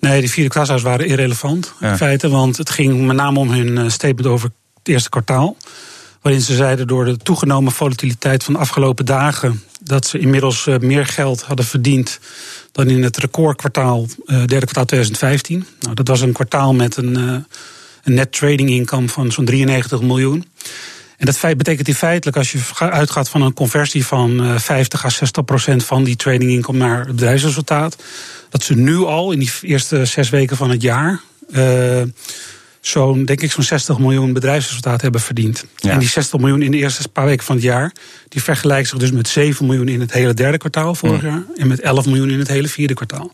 Nee, 0.00 0.20
die 0.20 0.30
vierde 0.30 0.50
klashuis 0.50 0.82
waren 0.82 1.06
irrelevant 1.06 1.74
ja. 1.80 1.90
in 1.90 1.96
feite. 1.96 2.28
Want 2.28 2.56
het 2.56 2.70
ging 2.70 3.06
met 3.06 3.16
name 3.16 3.38
om 3.38 3.50
hun 3.50 3.90
statement 3.90 4.26
over 4.26 4.50
het 4.74 4.88
eerste 4.88 5.08
kwartaal. 5.08 5.56
Waarin 6.22 6.40
ze 6.40 6.54
zeiden 6.54 6.86
door 6.86 7.04
de 7.04 7.16
toegenomen 7.16 7.72
volatiliteit 7.72 8.44
van 8.44 8.54
de 8.54 8.60
afgelopen 8.60 9.04
dagen. 9.04 9.62
dat 9.84 10.06
ze 10.06 10.18
inmiddels 10.18 10.66
uh, 10.66 10.78
meer 10.78 11.06
geld 11.06 11.42
hadden 11.42 11.64
verdiend. 11.64 12.18
dan 12.72 12.88
in 12.88 13.02
het 13.02 13.16
recordkwartaal, 13.16 14.06
uh, 14.26 14.26
derde 14.26 14.56
kwartaal 14.56 14.84
2015. 14.84 15.66
Nou, 15.80 15.94
dat 15.94 16.08
was 16.08 16.20
een 16.20 16.32
kwartaal 16.32 16.74
met 16.74 16.96
een, 16.96 17.14
een 18.02 18.14
net 18.14 18.32
trading 18.32 18.70
income 18.70 19.08
van 19.08 19.32
zo'n 19.32 19.44
93 19.44 20.02
miljoen. 20.02 20.46
En 21.16 21.26
dat 21.26 21.38
feit 21.38 21.56
betekent 21.56 21.88
in 21.88 21.94
feitelijk, 21.94 22.36
als 22.36 22.52
je 22.52 22.60
uitgaat 22.78 23.28
van 23.28 23.42
een 23.42 23.52
conversie 23.52 24.06
van 24.06 24.60
50 24.60 25.04
à 25.04 25.08
60 25.08 25.44
procent 25.44 25.84
van 25.84 26.04
die 26.04 26.16
trading 26.16 26.50
income 26.50 26.78
naar 26.78 26.98
het 26.98 27.16
bedrijfsresultaat. 27.16 27.96
dat 28.48 28.62
ze 28.62 28.74
nu 28.74 28.96
al 28.96 29.32
in 29.32 29.38
die 29.38 29.52
eerste 29.60 30.04
zes 30.04 30.30
weken 30.30 30.56
van 30.56 30.70
het 30.70 30.82
jaar 30.82 31.20
zo'n, 32.82 33.24
denk 33.24 33.40
ik, 33.40 33.52
zo'n 33.52 33.62
60 33.62 33.98
miljoen 33.98 34.32
bedrijfsresultaat 34.32 35.00
hebben 35.00 35.20
verdiend. 35.20 35.64
En 35.80 35.98
die 35.98 36.08
60 36.08 36.40
miljoen 36.40 36.62
in 36.62 36.70
de 36.70 36.76
eerste 36.76 37.08
paar 37.08 37.24
weken 37.24 37.44
van 37.44 37.54
het 37.54 37.64
jaar, 37.64 37.92
die 38.28 38.42
vergelijkt 38.42 38.88
zich 38.88 38.98
dus 38.98 39.10
met 39.10 39.28
7 39.28 39.66
miljoen 39.66 39.88
in 39.88 40.00
het 40.00 40.12
hele 40.12 40.34
derde 40.34 40.58
kwartaal 40.58 40.94
vorig 40.94 41.22
jaar 41.22 41.42
en 41.56 41.66
met 41.66 41.80
11 41.80 42.06
miljoen 42.06 42.30
in 42.30 42.38
het 42.38 42.48
hele 42.48 42.68
vierde 42.68 42.94
kwartaal. 42.94 43.30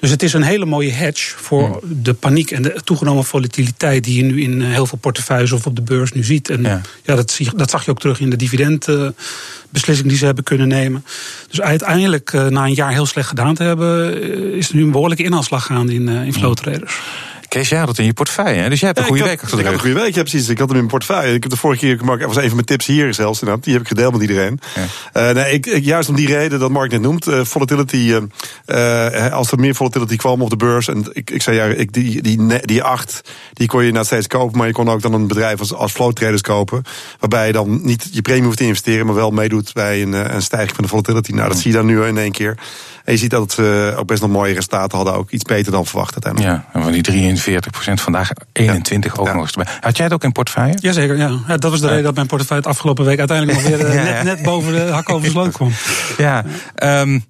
Dus 0.00 0.10
het 0.10 0.22
is 0.22 0.32
een 0.32 0.42
hele 0.42 0.64
mooie 0.64 0.90
hedge 0.90 1.34
voor 1.36 1.80
de 2.02 2.14
paniek 2.14 2.50
en 2.50 2.62
de 2.62 2.80
toegenomen 2.84 3.24
volatiliteit 3.24 4.04
die 4.04 4.16
je 4.16 4.22
nu 4.22 4.42
in 4.42 4.60
heel 4.60 4.86
veel 4.86 4.98
portefeuilles 4.98 5.52
of 5.52 5.66
op 5.66 5.76
de 5.76 5.82
beurs 5.82 6.12
nu 6.12 6.24
ziet. 6.24 6.50
En 6.50 6.62
ja, 7.02 7.14
dat, 7.14 7.30
zie, 7.30 7.50
dat 7.56 7.70
zag 7.70 7.84
je 7.84 7.90
ook 7.90 8.00
terug 8.00 8.20
in 8.20 8.30
de 8.30 8.36
dividendbeslissing 8.36 10.08
die 10.08 10.16
ze 10.16 10.24
hebben 10.24 10.44
kunnen 10.44 10.68
nemen. 10.68 11.04
Dus 11.48 11.60
uiteindelijk, 11.60 12.32
na 12.32 12.64
een 12.64 12.74
jaar 12.74 12.92
heel 12.92 13.06
slecht 13.06 13.28
gedaan 13.28 13.54
te 13.54 13.62
hebben, 13.62 14.22
is 14.54 14.68
er 14.68 14.76
nu 14.76 14.82
een 14.82 14.90
behoorlijke 14.90 15.24
inhaalslag 15.24 15.64
gaande 15.64 15.94
in, 15.94 16.08
in 16.08 16.32
flow 16.32 16.54
traders. 16.54 17.00
Kees, 17.48 17.68
jij 17.68 17.78
had 17.78 17.88
het 17.88 17.98
in 17.98 18.04
je 18.04 18.12
portefeuille. 18.12 18.60
Hè? 18.60 18.68
Dus 18.68 18.80
jij 18.80 18.88
hebt 18.88 19.00
een 19.00 19.06
goede 19.06 19.24
week 19.24 19.42
achter 19.42 19.56
de 19.56 19.56
Ik 19.56 19.64
heb 19.64 19.74
een 19.74 19.80
goede 19.80 20.00
week, 20.00 20.14
ja 20.14 20.22
precies. 20.22 20.48
Ik 20.48 20.58
had 20.58 20.68
hem 20.68 20.76
in 20.76 20.84
mijn 20.84 20.98
portefeuille. 20.98 21.34
Ik 21.34 21.42
heb 21.42 21.52
de 21.52 21.58
vorige 21.58 21.86
keer, 21.86 22.04
Mark, 22.04 22.26
was 22.26 22.36
even 22.36 22.54
mijn 22.54 22.66
tips 22.66 22.86
hier 22.86 23.14
zelfs. 23.14 23.40
Inderdaad. 23.40 23.64
Die 23.64 23.72
heb 23.72 23.82
ik 23.82 23.88
gedeeld 23.88 24.12
met 24.12 24.20
iedereen. 24.20 24.60
Ja. 25.12 25.28
Uh, 25.28 25.34
nee, 25.34 25.52
ik, 25.52 25.66
ik, 25.66 25.84
juist 25.84 26.08
om 26.08 26.14
die 26.14 26.26
reden 26.26 26.58
dat 26.58 26.70
Mark 26.70 26.90
net 26.90 27.00
noemt. 27.00 27.28
Uh, 27.28 27.44
volatility, 27.44 27.96
uh, 28.66 29.32
als 29.32 29.52
er 29.52 29.58
meer 29.58 29.74
volatility 29.74 30.16
kwam 30.16 30.42
op 30.42 30.50
de 30.50 30.56
beurs. 30.56 30.88
En 30.88 31.06
ik, 31.12 31.30
ik 31.30 31.42
zei, 31.42 31.56
ja, 31.56 31.64
ik, 31.64 31.92
die, 31.92 32.22
die, 32.22 32.60
die 32.66 32.82
acht, 32.82 33.30
die 33.52 33.68
kon 33.68 33.84
je 33.84 33.92
nou 33.92 34.04
steeds 34.04 34.26
kopen. 34.26 34.58
Maar 34.58 34.66
je 34.66 34.72
kon 34.72 34.88
ook 34.88 35.02
dan 35.02 35.12
een 35.12 35.26
bedrijf 35.26 35.58
als, 35.58 35.74
als 35.74 35.92
flow 35.92 36.12
traders 36.12 36.42
kopen. 36.42 36.82
Waarbij 37.18 37.46
je 37.46 37.52
dan 37.52 37.80
niet 37.82 38.08
je 38.12 38.22
premie 38.22 38.44
hoeft 38.44 38.56
te 38.56 38.64
investeren. 38.64 39.06
Maar 39.06 39.14
wel 39.14 39.30
meedoet 39.30 39.72
bij 39.72 40.02
een, 40.02 40.12
een 40.12 40.42
stijging 40.42 40.74
van 40.74 40.84
de 40.84 40.90
volatility. 40.90 41.32
Nou, 41.32 41.48
dat 41.48 41.58
zie 41.58 41.70
je 41.70 41.76
dan 41.76 41.86
nu 41.86 42.04
in 42.04 42.18
één 42.18 42.32
keer. 42.32 42.58
En 43.04 43.14
je 43.14 43.20
ziet 43.20 43.30
dat 43.30 43.52
ze 43.52 43.94
ook 43.96 44.06
best 44.06 44.20
nog 44.20 44.30
mooie 44.30 44.54
resultaten 44.54 44.96
hadden. 44.96 45.14
Ook 45.14 45.30
iets 45.30 45.44
beter 45.44 45.72
dan 45.72 45.86
verwacht 45.86 46.12
uiteindelijk. 46.12 46.54
Ja, 46.54 46.68
en 46.72 46.82
van 46.82 46.92
die 46.92 47.02
43 47.38 47.72
procent 47.72 48.00
vandaag 48.00 48.30
21 48.52 49.14
ja. 49.14 49.20
ook 49.20 49.32
nog 49.32 49.42
eens 49.42 49.52
erbij. 49.52 49.72
Had 49.80 49.96
jij 49.96 50.04
het 50.04 50.14
ook 50.14 50.24
in 50.24 50.32
portefeuille? 50.32 50.76
Jazeker, 50.80 51.16
ja. 51.16 51.38
ja 51.48 51.56
dat 51.56 51.70
was 51.70 51.80
de 51.80 51.88
reden 51.88 52.02
dat 52.02 52.14
mijn 52.14 52.26
portefeuille 52.26 52.62
het 52.62 52.72
afgelopen 52.72 53.04
week 53.04 53.18
uiteindelijk 53.18 53.58
nog 53.58 53.68
weer 53.68 53.88
net, 54.04 54.22
net, 54.22 54.42
boven 54.42 54.72
de 54.72 54.92
hak 54.92 55.10
over 55.10 55.24
de 55.24 55.30
sloot 55.30 55.52
kwam. 55.52 55.72
Ja, 56.16 56.44
um, 56.82 57.24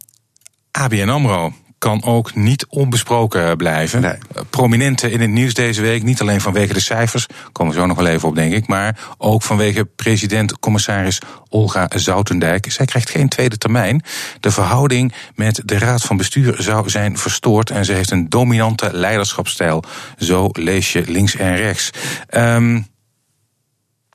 ABN 0.70 1.08
AMRO 1.08 1.52
kan 1.78 2.04
ook 2.04 2.34
niet 2.34 2.66
onbesproken 2.66 3.56
blijven. 3.56 4.00
Nee. 4.00 4.18
Prominente 4.50 5.10
in 5.10 5.20
het 5.20 5.30
nieuws 5.30 5.54
deze 5.54 5.80
week, 5.80 6.02
niet 6.02 6.20
alleen 6.20 6.40
vanwege 6.40 6.72
de 6.72 6.80
cijfers, 6.80 7.26
komen 7.52 7.74
we 7.74 7.80
zo 7.80 7.86
nog 7.86 7.96
wel 7.96 8.06
even 8.06 8.28
op, 8.28 8.34
denk 8.34 8.52
ik, 8.52 8.66
maar 8.66 8.98
ook 9.18 9.42
vanwege 9.42 9.84
president-commissaris 9.84 11.18
Olga 11.48 11.88
Zoutendijk. 11.94 12.72
Zij 12.72 12.86
krijgt 12.86 13.10
geen 13.10 13.28
tweede 13.28 13.58
termijn. 13.58 14.02
De 14.40 14.50
verhouding 14.50 15.12
met 15.34 15.62
de 15.64 15.78
Raad 15.78 16.02
van 16.02 16.16
Bestuur 16.16 16.62
zou 16.62 16.90
zijn 16.90 17.18
verstoord 17.18 17.70
en 17.70 17.84
ze 17.84 17.92
heeft 17.92 18.10
een 18.10 18.28
dominante 18.28 18.90
leiderschapsstijl. 18.92 19.82
Zo 20.18 20.48
lees 20.52 20.92
je 20.92 21.02
links 21.06 21.36
en 21.36 21.56
rechts. 21.56 21.90
Um, 22.30 22.86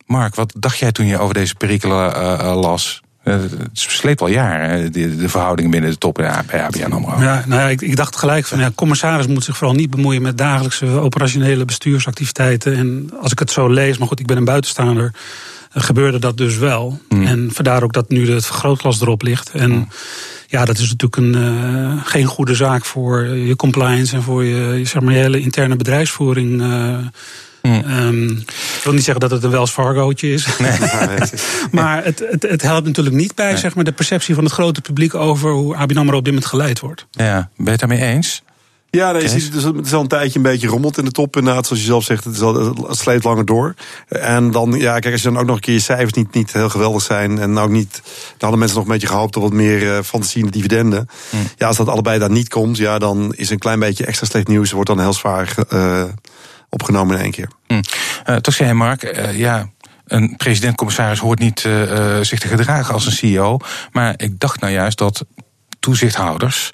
Mark, 0.05 0.35
wat 0.35 0.53
dacht 0.57 0.77
jij 0.77 0.91
toen 0.91 1.05
je 1.05 1.19
over 1.19 1.33
deze 1.33 1.55
perikelen 1.55 2.15
uh, 2.15 2.55
las? 2.55 3.02
Eh, 3.23 3.33
het 3.33 3.69
sleept 3.73 4.21
al 4.21 4.27
jaren, 4.27 4.91
de, 4.91 5.15
de 5.15 5.29
verhoudingen 5.29 5.71
binnen 5.71 5.89
de 5.89 5.97
top 5.97 6.13
bij 6.13 6.61
ABN 6.61 6.91
AMRO. 6.91 7.21
Ja, 7.21 7.43
nou 7.47 7.61
ja, 7.61 7.67
ik, 7.67 7.81
ik 7.81 7.95
dacht 7.95 8.15
gelijk 8.15 8.45
van, 8.45 8.59
ja, 8.59 8.71
commissaris 8.75 9.27
moet 9.27 9.43
zich 9.43 9.57
vooral 9.57 9.75
niet 9.75 9.89
bemoeien 9.89 10.21
met 10.21 10.37
dagelijkse 10.37 10.85
operationele 10.85 11.65
bestuursactiviteiten. 11.65 12.75
En 12.75 13.09
als 13.21 13.31
ik 13.31 13.39
het 13.39 13.51
zo 13.51 13.67
lees, 13.67 13.97
maar 13.97 14.07
goed, 14.07 14.19
ik 14.19 14.25
ben 14.25 14.37
een 14.37 14.45
buitenstaander, 14.45 15.13
eh, 15.71 15.83
gebeurde 15.83 16.19
dat 16.19 16.37
dus 16.37 16.57
wel. 16.57 16.99
Mm. 17.09 17.25
En 17.25 17.49
vandaar 17.53 17.83
ook 17.83 17.93
dat 17.93 18.09
nu 18.09 18.31
het 18.31 18.45
vergrootglas 18.45 19.01
erop 19.01 19.21
ligt. 19.21 19.49
En 19.49 19.71
mm. 19.71 19.87
ja, 20.47 20.65
dat 20.65 20.77
is 20.77 20.95
natuurlijk 20.95 21.15
een, 21.15 21.43
uh, 21.43 22.01
geen 22.03 22.25
goede 22.25 22.55
zaak 22.55 22.85
voor 22.85 23.25
je 23.25 23.55
compliance 23.55 24.15
en 24.15 24.23
voor 24.23 24.43
je, 24.43 24.85
zeg 24.85 25.01
maar, 25.01 25.13
je 25.13 25.19
hele 25.19 25.39
interne 25.39 25.75
bedrijfsvoering. 25.75 26.61
Uh, 26.61 26.97
Um, 27.65 28.43
ik 28.83 28.89
wil 28.89 28.97
niet 28.97 29.07
zeggen 29.07 29.29
dat 29.29 29.31
het 29.31 29.43
een 29.43 29.57
Wells 29.57 29.71
Fargo'tje 29.71 30.33
is. 30.33 30.47
Nee. 30.57 30.77
maar 31.71 32.03
het, 32.03 32.23
het, 32.29 32.43
het, 32.43 32.61
helpt 32.61 32.85
natuurlijk 32.85 33.15
niet 33.15 33.35
bij 33.35 33.57
zeg 33.57 33.75
maar, 33.75 33.83
de 33.83 33.91
perceptie 33.91 34.35
van 34.35 34.43
het 34.43 34.53
grote 34.53 34.81
publiek 34.81 35.15
over 35.15 35.51
hoe 35.51 35.75
ABN 35.75 35.97
AMRO 35.97 36.17
op 36.17 36.23
dit 36.23 36.33
moment 36.33 36.51
geleid 36.51 36.79
wordt. 36.79 37.05
Ja, 37.11 37.49
ben 37.55 37.65
je 37.65 37.71
het 37.71 37.79
daarmee 37.79 38.01
eens? 38.01 38.43
Ja, 38.89 39.11
nee, 39.11 39.21
je 39.21 39.29
ziet, 39.29 39.51
dus 39.51 39.63
het 39.63 39.85
is 39.85 39.93
al 39.93 40.01
een 40.01 40.07
tijdje 40.07 40.37
een 40.37 40.43
beetje 40.43 40.67
rommeld 40.67 40.97
in 40.97 41.05
de 41.05 41.11
top. 41.11 41.35
Inderdaad, 41.37 41.65
zoals 41.65 41.81
je 41.81 41.87
zelf 41.87 42.03
zegt, 42.03 42.23
het, 42.23 42.33
is 42.33 42.41
al, 42.41 42.75
het 42.87 42.97
sleept 42.97 43.23
langer 43.23 43.45
door. 43.45 43.73
En 44.07 44.51
dan, 44.51 44.71
ja, 44.71 44.99
kijk, 44.99 45.13
als 45.13 45.21
je 45.21 45.29
dan 45.31 45.39
ook 45.39 45.45
nog 45.45 45.55
een 45.55 45.61
keer 45.61 45.73
je 45.73 45.79
cijfers 45.79 46.13
niet, 46.13 46.33
niet 46.33 46.53
heel 46.53 46.69
geweldig 46.69 47.01
zijn. 47.01 47.39
En 47.39 47.57
ook 47.57 47.69
niet, 47.69 48.01
dan 48.03 48.03
hadden 48.39 48.59
mensen 48.59 48.77
nog 48.77 48.85
een 48.85 48.93
beetje 48.93 49.07
gehoopt 49.07 49.35
op 49.35 49.41
wat 49.41 49.53
meer 49.53 49.81
uh, 49.81 49.99
fantasie 50.03 50.39
in 50.39 50.45
de 50.45 50.51
dividenden. 50.51 51.09
Mm. 51.29 51.39
Ja, 51.55 51.67
als 51.67 51.77
dat 51.77 51.87
allebei 51.87 52.19
daar 52.19 52.31
niet 52.31 52.49
komt, 52.49 52.77
ja, 52.77 52.99
dan 52.99 53.33
is 53.35 53.49
een 53.49 53.59
klein 53.59 53.79
beetje 53.79 54.05
extra 54.05 54.27
slecht 54.27 54.47
nieuws. 54.47 54.71
Wordt 54.71 54.89
dan 54.89 54.99
heel 54.99 55.13
zwaar 55.13 55.55
uh, 55.73 56.03
opgenomen 56.73 57.15
in 57.15 57.21
één 57.21 57.31
keer. 57.31 57.47
Mm. 57.67 57.81
Uh, 58.29 58.35
toch 58.35 58.53
zei 58.53 58.73
Mark, 58.73 59.03
uh, 59.03 59.37
ja, 59.37 59.69
een 60.07 60.35
president-commissaris 60.35 61.19
hoort 61.19 61.39
niet 61.39 61.63
uh, 61.63 62.19
zich 62.21 62.39
te 62.39 62.47
gedragen 62.47 62.93
als 62.93 63.05
een 63.05 63.11
CEO. 63.11 63.57
Maar 63.91 64.13
ik 64.17 64.39
dacht 64.39 64.59
nou 64.59 64.73
juist 64.73 64.97
dat 64.97 65.25
toezichthouders. 65.79 66.71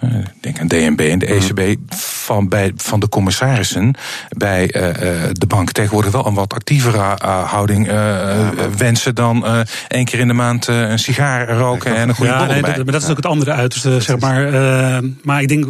Ik 0.00 0.42
denk 0.42 0.60
aan 0.60 0.68
DNB 0.68 1.00
en 1.00 1.18
de 1.18 1.26
ECB 1.26 1.76
van, 1.94 2.48
bij, 2.48 2.72
van 2.76 3.00
de 3.00 3.08
commissarissen 3.08 3.94
bij 4.28 4.62
uh, 4.62 4.92
de 5.32 5.46
bank 5.46 5.72
tegenwoordig 5.72 6.12
wel 6.12 6.26
een 6.26 6.34
wat 6.34 6.54
actievere 6.54 6.96
uh, 6.96 7.50
houding 7.50 7.88
uh, 7.88 8.48
wensen 8.76 9.14
dan 9.14 9.64
één 9.88 10.04
keer 10.04 10.18
in 10.18 10.28
de 10.28 10.34
maand 10.34 10.66
een 10.66 10.98
sigaar 10.98 11.48
roken 11.48 11.96
en 11.96 12.08
een 12.08 12.14
goede 12.14 12.32
ja, 12.32 12.46
nee, 12.46 12.62
dat, 12.62 12.76
maar 12.76 12.92
dat 12.92 13.02
is 13.02 13.08
ook 13.08 13.16
het 13.16 13.26
andere 13.26 13.52
uiterste, 13.52 14.00
zeg 14.00 14.18
maar. 14.18 14.52
maar 15.22 15.42
ik 15.42 15.48
denk 15.48 15.66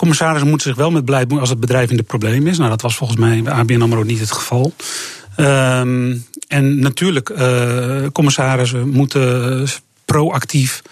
Commissarissen 0.00 0.48
moeten 0.48 0.68
zich 0.68 0.76
wel 0.76 0.90
met 0.90 1.04
beleid 1.04 1.28
doen 1.28 1.40
als 1.40 1.48
het 1.48 1.60
bedrijf 1.60 1.90
in 1.90 1.96
de 1.96 2.02
probleem 2.02 2.46
is. 2.46 2.58
Nou, 2.58 2.70
dat 2.70 2.82
was 2.82 2.96
volgens 2.96 3.18
mij 3.18 3.42
bij 3.42 3.52
ABN 3.52 3.80
AMRO 3.80 4.02
niet 4.02 4.20
het 4.20 4.32
geval. 4.32 4.72
Um, 5.36 6.24
en 6.48 6.78
natuurlijk, 6.78 7.28
uh, 7.28 8.06
commissarissen 8.12 8.88
moeten 8.88 9.66
proactief 10.04 10.82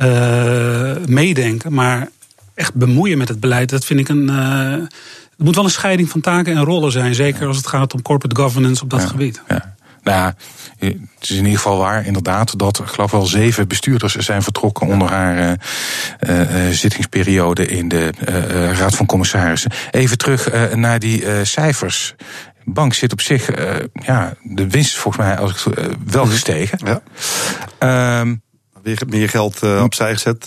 uh, 0.00 0.92
meedenken. 1.06 1.72
Maar 1.72 2.08
echt 2.54 2.74
bemoeien 2.74 3.18
met 3.18 3.28
het 3.28 3.40
beleid, 3.40 3.70
dat 3.70 3.84
vind 3.84 4.00
ik 4.00 4.08
een... 4.08 4.28
Uh, 4.30 4.72
het 5.36 5.44
moet 5.44 5.54
wel 5.54 5.64
een 5.64 5.70
scheiding 5.70 6.08
van 6.08 6.20
taken 6.20 6.56
en 6.56 6.64
rollen 6.64 6.92
zijn. 6.92 7.14
Zeker 7.14 7.46
als 7.46 7.56
het 7.56 7.66
gaat 7.66 7.94
om 7.94 8.02
corporate 8.02 8.40
governance 8.40 8.82
op 8.82 8.90
dat 8.90 9.00
ja, 9.00 9.06
gebied. 9.06 9.42
Ja. 9.48 9.76
Nou 10.02 10.18
ja, 10.18 10.34
het 10.78 10.96
is 11.20 11.30
in 11.30 11.36
ieder 11.36 11.56
geval 11.56 11.78
waar, 11.78 12.06
inderdaad, 12.06 12.58
dat 12.58 12.78
ik 12.78 12.86
geloof 12.86 13.10
wel 13.10 13.26
zeven 13.26 13.68
bestuurders 13.68 14.14
zijn 14.14 14.42
vertrokken 14.42 14.86
onder 14.86 15.08
haar 15.08 15.58
uh, 16.28 16.66
uh, 16.66 16.72
zittingsperiode 16.72 17.66
in 17.66 17.88
de 17.88 18.12
uh, 18.28 18.78
Raad 18.78 18.96
van 18.96 19.06
Commissarissen. 19.06 19.70
Even 19.90 20.18
terug 20.18 20.74
naar 20.74 20.98
die 20.98 21.44
cijfers. 21.44 22.14
Bank 22.64 22.94
zit 22.94 23.12
op 23.12 23.20
zich, 23.20 23.50
ja, 23.92 24.34
de 24.42 24.68
winst 24.68 24.92
is 24.92 24.98
volgens 24.98 25.24
mij 25.24 25.38
als 25.38 25.66
ik, 25.66 25.74
wel 26.06 26.26
gestegen. 26.26 27.00
Ja. 27.80 28.20
Um, 28.20 28.42
Weer 28.82 29.02
meer 29.08 29.28
geld 29.28 29.62
opzij 29.62 30.12
gezet 30.12 30.46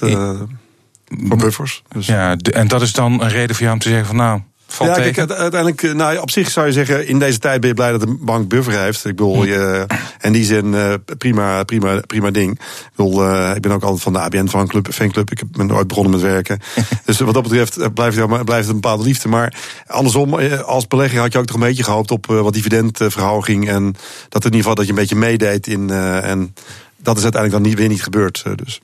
voor 1.07 1.37
buffers. 1.37 1.83
Dus. 1.87 2.05
Ja, 2.05 2.35
en 2.35 2.67
dat 2.67 2.81
is 2.81 2.91
dan 2.91 3.21
een 3.21 3.29
reden 3.29 3.55
voor 3.55 3.63
jou 3.63 3.73
om 3.73 3.81
te 3.81 3.89
zeggen 3.89 4.07
van 4.07 4.15
nou 4.15 4.41
ja, 4.79 4.93
kijk, 4.93 5.17
uiteindelijk, 5.17 5.83
eh, 5.83 5.93
nou, 5.93 6.17
op 6.17 6.31
zich 6.31 6.49
zou 6.49 6.65
je 6.65 6.71
zeggen, 6.71 7.07
in 7.07 7.19
deze 7.19 7.39
tijd 7.39 7.59
ben 7.59 7.69
je 7.69 7.75
blij 7.75 7.91
dat 7.91 8.01
de 8.01 8.17
bank 8.19 8.47
buffer 8.47 8.79
heeft. 8.79 9.05
Ik 9.05 9.15
bedoel, 9.15 9.41
hm. 9.41 9.47
je, 9.47 9.85
in 10.21 10.31
die 10.31 10.43
zin, 10.43 10.65
uh, 10.65 10.93
prima, 11.17 11.63
prima, 11.63 11.99
prima 11.99 12.31
ding. 12.31 12.51
Ik 12.51 12.91
bedoel, 12.95 13.23
uh, 13.23 13.51
ik 13.55 13.61
ben 13.61 13.71
ook 13.71 13.83
altijd 13.83 14.01
van 14.01 14.13
de 14.13 14.19
ABN 14.19 14.47
fanclub. 14.47 14.93
fanclub. 14.93 15.31
Ik 15.31 15.43
ben 15.51 15.71
ooit 15.71 15.87
begonnen 15.87 16.11
met 16.11 16.21
werken. 16.21 16.59
dus 17.05 17.19
wat 17.19 17.33
dat 17.33 17.43
betreft 17.43 17.93
blijft, 17.93 18.17
het, 18.17 18.45
blijft 18.45 18.65
het 18.65 18.75
een 18.75 18.81
bepaalde 18.81 19.03
liefde. 19.03 19.27
Maar 19.27 19.53
andersom, 19.87 20.33
als 20.65 20.87
belegger 20.87 21.19
had 21.19 21.31
je 21.31 21.39
ook 21.39 21.45
toch 21.45 21.55
een 21.55 21.61
beetje 21.61 21.83
gehoopt 21.83 22.11
op 22.11 22.25
wat 22.25 22.53
dividendverhoging. 22.53 23.69
En 23.69 23.95
dat 24.29 24.45
in 24.45 24.53
ieder 24.53 24.59
geval 24.59 24.75
dat 24.75 24.85
je 24.85 24.91
een 24.91 24.97
beetje 24.97 25.15
meedeed 25.15 25.67
in. 25.67 25.89
en 25.89 26.53
dat 26.97 27.17
is 27.17 27.23
uiteindelijk 27.23 27.63
dan 27.63 27.71
niet, 27.71 27.79
weer 27.79 27.89
niet 27.89 28.03
gebeurd. 28.03 28.43
dus. 28.55 28.81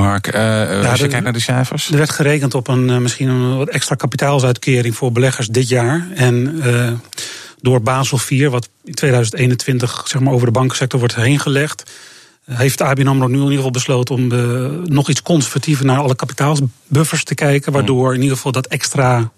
Mark, 0.00 0.26
uh, 0.26 0.34
ja, 0.82 0.90
als 0.90 1.00
je 1.00 1.08
kijkt 1.08 1.24
naar 1.24 1.32
de 1.32 1.40
cijfers. 1.40 1.90
Er 1.90 1.96
werd 1.96 2.10
gerekend 2.10 2.54
op 2.54 2.68
een, 2.68 2.88
uh, 2.88 2.96
misschien 2.96 3.28
een 3.28 3.56
wat 3.56 3.68
extra 3.68 3.94
kapitaalsuitkering 3.94 4.96
voor 4.96 5.12
beleggers 5.12 5.48
dit 5.48 5.68
jaar. 5.68 6.08
En 6.14 6.62
uh, 6.64 6.92
door 7.60 7.82
Basel 7.82 8.18
IV, 8.18 8.48
wat 8.48 8.68
in 8.84 8.94
2021 8.94 10.02
zeg 10.04 10.20
maar, 10.20 10.32
over 10.32 10.46
de 10.46 10.52
bankensector 10.52 10.98
wordt 10.98 11.14
heen 11.14 11.38
gelegd, 11.38 11.90
heeft 12.44 12.80
ABN 12.80 13.06
AMRO 13.06 13.26
nu 13.26 13.34
in 13.34 13.40
ieder 13.40 13.56
geval 13.56 13.70
besloten 13.70 14.14
om 14.14 14.26
nog 14.84 15.08
iets 15.08 15.22
conservatiever 15.22 15.84
naar 15.84 15.98
alle 15.98 16.16
kapitaalsbuffers 16.16 17.24
te 17.24 17.34
kijken. 17.34 17.72
Waardoor 17.72 18.14
in 18.14 18.20
ieder 18.20 18.36
geval 18.36 18.52
dat 18.52 18.66
extra 18.66 19.30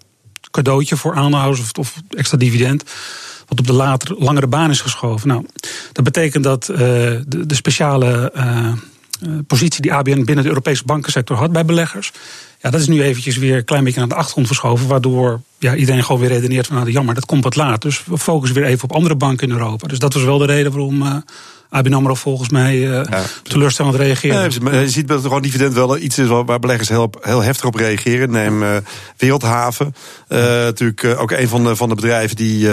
cadeautje 0.51 0.96
voor 0.96 1.14
aandeelhouders 1.14 1.61
of, 1.61 1.70
of 1.79 1.94
extra 2.11 2.38
dividend 2.38 2.85
wat 3.48 3.59
op 3.59 3.66
de 3.66 3.72
later, 3.72 4.14
langere 4.18 4.46
baan 4.46 4.70
is 4.70 4.81
geschoven. 4.81 5.29
Nou, 5.29 5.46
dat 5.92 6.05
betekent 6.05 6.44
dat 6.44 6.64
de, 6.64 7.25
de, 7.46 7.55
speciale 7.55 8.31
eh, 8.35 8.72
positie 9.46 9.82
die 9.82 9.92
ABN 9.92 10.24
binnen 10.24 10.44
de 10.44 10.50
Europese 10.50 10.85
bankensector 10.85 11.37
had 11.37 11.52
bij 11.52 11.64
beleggers. 11.64 12.12
Ja, 12.61 12.70
dat 12.70 12.80
is 12.80 12.88
nu 12.88 13.02
eventjes 13.02 13.37
weer 13.37 13.56
een 13.56 13.64
klein 13.64 13.85
beetje 13.85 13.98
naar 13.98 14.08
de 14.08 14.14
achtergrond 14.14 14.46
verschoven. 14.46 14.87
Waardoor 14.87 15.40
ja, 15.58 15.74
iedereen 15.74 16.04
gewoon 16.04 16.20
weer 16.20 16.30
redeneert 16.30 16.66
van 16.66 16.76
nou 16.76 16.90
jammer, 16.90 17.14
dat 17.14 17.26
komt 17.26 17.44
wat 17.44 17.56
laat. 17.56 17.82
Dus 17.82 18.04
we 18.04 18.18
focussen 18.18 18.58
weer 18.58 18.68
even 18.68 18.85
op 18.85 18.92
andere 18.92 19.16
banken 19.16 19.48
in 19.48 19.54
Europa. 19.54 19.88
Dus 19.88 19.98
dat 19.98 20.12
was 20.12 20.24
wel 20.24 20.38
de 20.38 20.44
reden 20.44 20.72
waarom 20.72 21.02
uh, 21.02 21.16
ABN 21.72 21.92
AMRO 21.92 22.14
volgens 22.14 22.48
mij 22.48 22.76
uh, 22.76 23.00
teleurstellend 23.42 23.96
reageren. 23.96 24.50
Ja, 24.72 24.78
je 24.78 24.88
ziet 24.88 25.08
dat 25.08 25.22
gewoon 25.22 25.42
dividend 25.42 25.74
wel 25.74 25.98
iets 25.98 26.18
is 26.18 26.28
waar 26.28 26.58
beleggers 26.58 26.88
heel, 26.88 27.11
heel 27.20 27.42
heftig 27.42 27.64
op 27.64 27.74
reageren. 27.74 28.30
Neem 28.30 28.62
uh, 28.62 28.76
Wereldhaven, 29.16 29.94
uh, 30.28 30.38
natuurlijk 30.38 31.04
ook 31.04 31.30
een 31.30 31.48
van 31.48 31.64
de, 31.64 31.76
van 31.76 31.88
de 31.88 31.94
bedrijven 31.94 32.37
die 32.37 32.68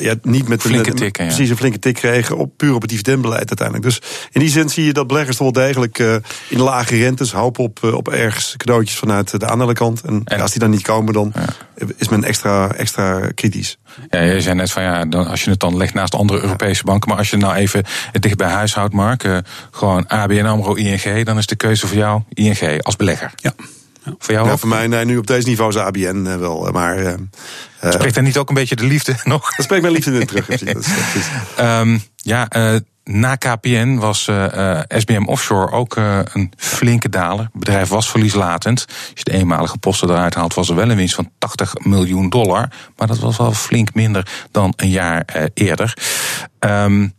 ja, 0.00 0.14
niet 0.22 0.48
met 0.48 0.60
flinke 0.60 0.94
tik, 0.94 1.12
precies 1.12 1.50
een 1.50 1.56
flinke 1.56 1.78
tik 1.78 1.94
kregen, 1.94 2.36
op, 2.36 2.56
puur 2.56 2.74
op 2.74 2.80
het 2.80 2.90
dividendbeleid 2.90 3.48
uiteindelijk. 3.48 3.86
Dus 3.86 4.00
in 4.32 4.40
die 4.40 4.50
zin 4.50 4.68
zie 4.68 4.84
je 4.84 4.92
dat 4.92 5.06
beleggers 5.06 5.36
toch 5.36 5.52
wel 5.52 5.64
degelijk 5.64 5.98
in 6.48 6.60
lage 6.60 6.96
rentes 6.96 7.32
hopen 7.32 7.64
op, 7.64 7.82
op 7.82 8.08
ergens 8.08 8.54
cadeautjes 8.56 8.98
vanuit 8.98 9.40
de 9.40 9.46
aandelekant. 9.46 10.00
En, 10.00 10.20
en 10.24 10.40
als 10.40 10.50
die 10.50 10.60
dan 10.60 10.70
niet 10.70 10.82
komen, 10.82 11.12
dan 11.12 11.32
is 11.96 12.08
men 12.08 12.24
extra, 12.24 12.72
extra 12.72 13.30
kritisch. 13.34 13.78
Ja, 14.10 14.20
je 14.20 14.40
zei 14.40 14.54
net 14.54 14.72
van 14.72 14.82
ja, 14.82 15.04
dan, 15.04 15.26
als 15.26 15.44
je 15.44 15.50
het 15.50 15.60
dan 15.60 15.76
legt 15.76 15.94
naast 15.94 16.14
andere 16.14 16.40
Europese 16.40 16.84
banken, 16.84 17.08
maar 17.08 17.18
als 17.18 17.30
je 17.30 17.36
nou 17.36 17.54
even 17.54 17.84
het 18.12 18.22
dicht 18.22 18.36
bij 18.36 18.50
huis 18.50 18.74
houdt, 18.74 18.94
Mark, 18.94 19.24
uh, 19.24 19.38
gewoon 19.70 20.08
ABN 20.08 20.44
AMRO, 20.44 20.74
ING, 20.74 21.24
dan 21.24 21.38
is 21.38 21.46
de 21.46 21.56
keuze 21.56 21.86
voor 21.86 21.96
jou 21.96 22.22
ING 22.28 22.82
als 22.82 22.96
belegger. 22.96 23.32
Ja. 23.36 23.54
Ja. 24.04 24.14
Voor 24.18 24.34
jou? 24.34 24.48
Ja, 24.48 24.56
voor 24.56 24.68
mij 24.68 24.86
nee, 24.86 25.04
nu 25.04 25.16
op 25.16 25.26
deze 25.26 25.48
niveau 25.48 25.70
is 25.70 25.76
ABN 25.76 26.24
uh, 26.26 26.36
wel. 26.36 26.68
Maar, 26.72 26.98
uh, 26.98 27.12
spreekt 27.80 28.14
daar 28.14 28.24
niet 28.24 28.36
ook 28.36 28.48
een 28.48 28.54
beetje 28.54 28.76
de 28.76 28.84
liefde 28.84 29.14
nog? 29.24 29.54
Dat 29.56 29.64
spreekt 29.64 29.82
mijn 29.82 29.94
liefde 29.94 30.20
in 30.20 30.26
terug. 30.26 30.48
um, 31.60 32.02
ja, 32.16 32.48
na 33.04 33.36
KPN 33.36 33.96
was 33.96 34.26
uh, 34.28 34.80
SBM 34.88 35.24
Offshore 35.24 35.72
ook 35.72 35.96
uh, 35.96 36.18
een 36.32 36.52
flinke 36.56 37.08
daler. 37.08 37.44
Het 37.44 37.52
bedrijf 37.52 37.88
was 37.88 38.10
verlieslatend. 38.10 38.84
Als 38.88 39.12
je 39.14 39.24
de 39.24 39.32
eenmalige 39.32 39.78
posten 39.78 40.10
eruit 40.10 40.34
haalt, 40.34 40.54
was 40.54 40.68
er 40.68 40.74
wel 40.74 40.90
een 40.90 40.96
winst 40.96 41.14
van 41.14 41.30
80 41.38 41.74
miljoen 41.78 42.28
dollar. 42.28 42.68
Maar 42.96 43.06
dat 43.06 43.18
was 43.18 43.36
wel 43.36 43.52
flink 43.52 43.94
minder 43.94 44.46
dan 44.50 44.72
een 44.76 44.90
jaar 44.90 45.24
uh, 45.36 45.42
eerder. 45.54 45.96
Um, 46.58 47.14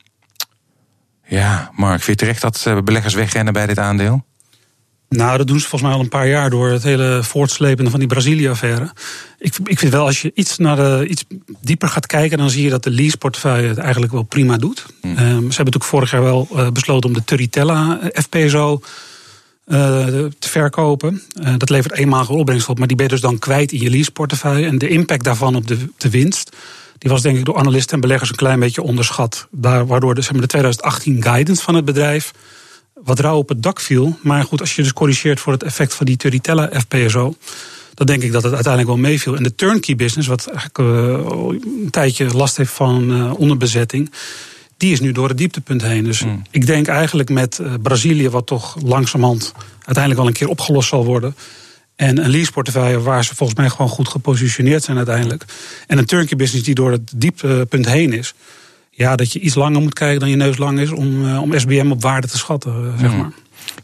ja, 1.28 1.72
Mark, 1.76 2.02
vind 2.02 2.20
je 2.20 2.26
terecht 2.26 2.42
dat 2.42 2.84
beleggers 2.84 3.14
wegrennen 3.14 3.54
bij 3.54 3.66
dit 3.66 3.80
aandeel? 3.80 4.24
Nou, 5.10 5.38
dat 5.38 5.48
doen 5.48 5.60
ze 5.60 5.68
volgens 5.68 5.82
mij 5.82 6.00
al 6.00 6.04
een 6.04 6.10
paar 6.10 6.28
jaar 6.28 6.50
door 6.50 6.70
het 6.70 6.84
hele 6.84 7.20
voortslepende 7.24 7.90
van 7.90 8.00
die 8.00 8.08
Brazilië-affaire. 8.08 8.92
Ik, 9.40 9.58
ik 9.64 9.80
vind 9.80 9.92
wel, 9.92 10.06
als 10.06 10.22
je 10.22 10.32
iets, 10.34 10.58
naar 10.58 10.76
de, 10.76 11.06
iets 11.10 11.24
dieper 11.62 11.88
gaat 11.88 12.06
kijken, 12.06 12.38
dan 12.38 12.50
zie 12.50 12.64
je 12.64 12.70
dat 12.70 12.84
de 12.84 12.92
lease-portefeuille 12.92 13.68
het 13.68 13.78
eigenlijk 13.78 14.12
wel 14.12 14.24
prima 14.24 14.58
doet. 14.58 14.86
Mm. 15.02 15.10
Um, 15.10 15.18
ze 15.18 15.26
hebben 15.26 15.48
natuurlijk 15.56 15.84
vorig 15.84 16.12
jaar 16.12 16.24
wel 16.24 16.48
uh, 16.54 16.70
besloten 16.70 17.10
om 17.10 17.16
de 17.16 17.24
Turritella 17.24 18.00
FPSO 18.14 18.82
uh, 19.68 20.06
te 20.40 20.50
verkopen. 20.50 21.22
Uh, 21.42 21.54
dat 21.58 21.70
levert 21.70 21.94
eenmalige 21.94 22.34
opbrengst 22.34 22.70
op, 22.70 22.78
maar 22.78 22.88
die 22.88 22.98
ben 22.98 23.06
je 23.06 23.12
dus 23.12 23.22
dan 23.22 23.40
kwijt 23.40 23.72
in 23.72 23.82
je 23.82 23.90
lease-portefeuille. 23.90 24.68
En 24.68 24.78
de 24.78 24.88
impact 24.88 25.24
daarvan 25.24 25.56
op 25.56 25.68
de, 25.68 25.78
de 25.98 26.10
winst, 26.10 26.56
die 26.98 27.12
was 27.12 27.22
denk 27.22 27.38
ik 27.38 27.46
door 27.46 27.58
analisten 27.58 27.94
en 27.94 28.02
beleggers 28.02 28.30
een 28.30 28.36
klein 28.36 28.60
beetje 28.60 28.82
onderschat. 28.82 29.48
Daar, 29.52 29.88
waardoor 29.88 30.16
de, 30.16 30.22
zeg 30.22 30.32
maar, 30.32 30.42
de 30.42 30.48
2018 30.48 31.24
guidance 31.24 31.64
van 31.64 31.76
het 31.76 31.86
bedrijf 31.86 32.32
wat 33.04 33.20
rauw 33.20 33.38
op 33.38 33.50
het 33.50 33.64
dak 33.64 33.80
viel. 33.80 34.18
Maar 34.22 34.44
goed, 34.44 34.62
als 34.62 34.76
je 34.76 34.82
dus 34.82 34.94
corrigeert 34.94 35.40
voor 35.40 35.54
het 35.54 35.64
effect 35.64 35.94
van 35.94 36.06
die 36.06 36.18
Turritella 36.18 36.70
FPSO. 36.74 37.36
Dan 37.94 38.06
denk 38.06 38.24
ik 38.24 38.32
dat 38.32 38.44
het 38.44 38.54
uiteindelijk 38.54 38.94
wel 38.94 39.10
meeviel. 39.10 39.36
En 39.36 39.44
de 39.44 39.56
turnkey 39.56 39.96
business, 39.96 40.28
wat 40.28 40.48
eigenlijk 40.48 40.78
uh, 40.78 40.88
een 41.84 41.90
tijdje 41.90 42.26
last 42.26 42.58
heeft 42.58 42.72
van 42.72 43.12
uh, 43.12 43.40
onderbezetting. 43.40 44.12
Die 44.78 44.92
is 44.92 45.00
nu 45.00 45.12
door 45.12 45.28
het 45.28 45.38
dieptepunt 45.38 45.82
heen. 45.82 46.04
Dus 46.04 46.24
mm. 46.24 46.42
ik 46.52 46.66
denk 46.66 46.88
eigenlijk 46.88 47.30
met 47.30 47.60
uh, 47.62 47.74
Brazilië, 47.82 48.30
wat 48.30 48.46
toch 48.46 48.78
langzamerhand 48.84 49.54
uiteindelijk 49.74 50.18
wel 50.18 50.28
een 50.28 50.34
keer 50.34 50.48
opgelost 50.48 50.90
zal 50.90 51.06
worden. 51.06 51.36
En 51.96 52.24
een 52.24 52.30
leaseportefeuille 52.30 53.02
waar 53.02 53.26
ze 53.26 53.36
volgens 53.36 53.60
mij 53.60 53.70
gewoon 53.70 53.90
goed 53.90 54.08
gepositioneerd 54.08 54.84
zijn 54.84 54.98
uiteindelijk. 54.98 55.46
En 55.88 55.98
een 55.98 56.06
turnkey 56.06 56.38
business 56.38 56.66
die 56.66 56.76
door 56.76 56.92
het 56.92 57.12
dieptepunt 57.16 57.86
heen 57.86 58.14
is 58.14 58.34
ja, 58.96 59.16
dat 59.16 59.34
je 59.34 59.40
iets 59.40 59.56
langer 59.56 59.82
moet 59.82 59.94
kijken 59.94 60.20
dan 60.20 60.30
je 60.30 60.36
neus 60.36 60.58
lang 60.58 60.80
is 60.80 60.92
om, 60.92 61.26
uh, 61.26 61.42
om 61.42 61.60
SBM 61.60 61.92
op 61.92 62.02
waarde 62.02 62.28
te 62.28 62.38
schatten, 62.38 62.84
uh, 62.84 63.00
zeg 63.00 63.16
maar. 63.18 63.32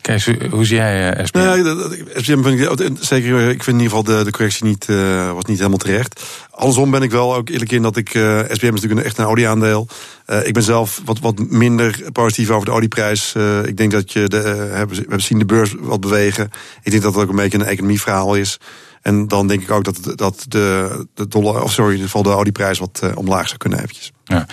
Kees, 0.01 0.25
hoe 0.49 0.65
zie 0.65 0.75
jij 0.75 1.17
uh, 1.17 1.25
SBM? 1.25 1.39
Ja, 1.39 1.75
SBM 2.15 2.43
vind 2.43 2.81
ik 2.81 2.97
zeker. 2.99 3.49
Ik 3.49 3.63
vind 3.63 3.77
in 3.77 3.83
ieder 3.83 3.97
geval 3.97 4.03
de, 4.03 4.23
de 4.23 4.31
correctie 4.31 4.65
niet, 4.65 4.87
uh, 4.89 5.33
was 5.33 5.45
niet 5.45 5.57
helemaal 5.57 5.77
terecht. 5.77 6.23
Andersom 6.51 6.91
ben 6.91 7.01
ik 7.01 7.11
wel 7.11 7.35
ook 7.35 7.49
eerlijk 7.49 7.71
in 7.71 7.81
dat 7.81 7.97
ik. 7.97 8.13
Uh, 8.13 8.39
SBM 8.39 8.49
is 8.49 8.59
natuurlijk 8.61 8.99
een, 8.99 9.05
echt 9.05 9.17
een 9.17 9.25
olieaandeel. 9.25 9.87
Uh, 10.27 10.47
ik 10.47 10.53
ben 10.53 10.63
zelf 10.63 11.01
wat, 11.05 11.19
wat 11.19 11.39
minder 11.49 11.99
positief 12.11 12.49
over 12.49 12.65
de 12.65 12.71
olieprijs. 12.71 13.33
Uh, 13.37 13.65
ik 13.65 13.77
denk 13.77 13.91
dat 13.91 14.11
je 14.11 14.27
de, 14.27 14.37
hebben, 14.37 14.95
we 14.95 15.01
hebben 15.01 15.21
zien 15.21 15.39
de 15.39 15.45
beurs 15.45 15.75
wat 15.79 15.99
bewegen. 15.99 16.49
Ik 16.83 16.91
denk 16.91 17.03
dat 17.03 17.13
het 17.13 17.23
ook 17.23 17.29
een 17.29 17.35
beetje 17.35 17.57
een 17.57 17.65
economieverhaal 17.65 18.35
is. 18.35 18.57
En 19.01 19.27
dan 19.27 19.47
denk 19.47 19.61
ik 19.61 19.71
ook 19.71 19.83
dat, 19.83 20.13
dat 20.15 20.45
de, 20.47 21.05
de 21.13 21.27
dollar, 21.27 21.63
of 21.63 21.71
sorry, 21.71 21.91
in 21.91 21.97
ieder 21.97 22.11
geval 22.11 22.31
de 22.31 22.39
olieprijs 22.39 22.79
wat 22.79 23.01
omlaag 23.15 23.47
zou 23.47 23.57
kunnen 23.57 23.79
eventjes. 23.79 24.11
Ja. 24.23 24.45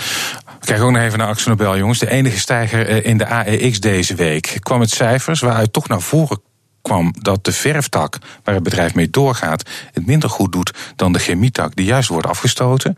We 0.61 0.67
kijken 0.67 0.85
ook 0.85 0.93
nog 0.93 1.03
even 1.03 1.19
naar 1.19 1.29
Axel 1.29 1.51
Nobel, 1.51 1.77
jongens. 1.77 1.99
De 1.99 2.11
enige 2.11 2.39
stijger 2.39 2.87
eh, 2.87 3.05
in 3.05 3.19
de 3.19 3.27
AEX 3.27 3.81
deze 3.81 4.15
week 4.15 4.59
kwam 4.61 4.81
het 4.81 4.91
cijfers 4.91 5.41
waaruit 5.41 5.73
toch 5.73 5.89
naar 5.89 6.01
voren 6.01 6.41
kwam 6.83 7.15
dat 7.21 7.45
de 7.45 7.53
verftak, 7.53 8.19
waar 8.45 8.55
het 8.55 8.63
bedrijf 8.63 8.95
mee 8.95 9.11
doorgaat, 9.11 9.69
het 9.93 10.07
minder 10.07 10.31
goed 10.31 10.53
doet 10.53 10.75
dan 10.97 11.13
de 11.13 11.19
chemietak, 11.19 11.77
die 11.77 11.87
juist 11.87 12.09
wordt 12.09 12.27
afgestoten. 12.27 12.97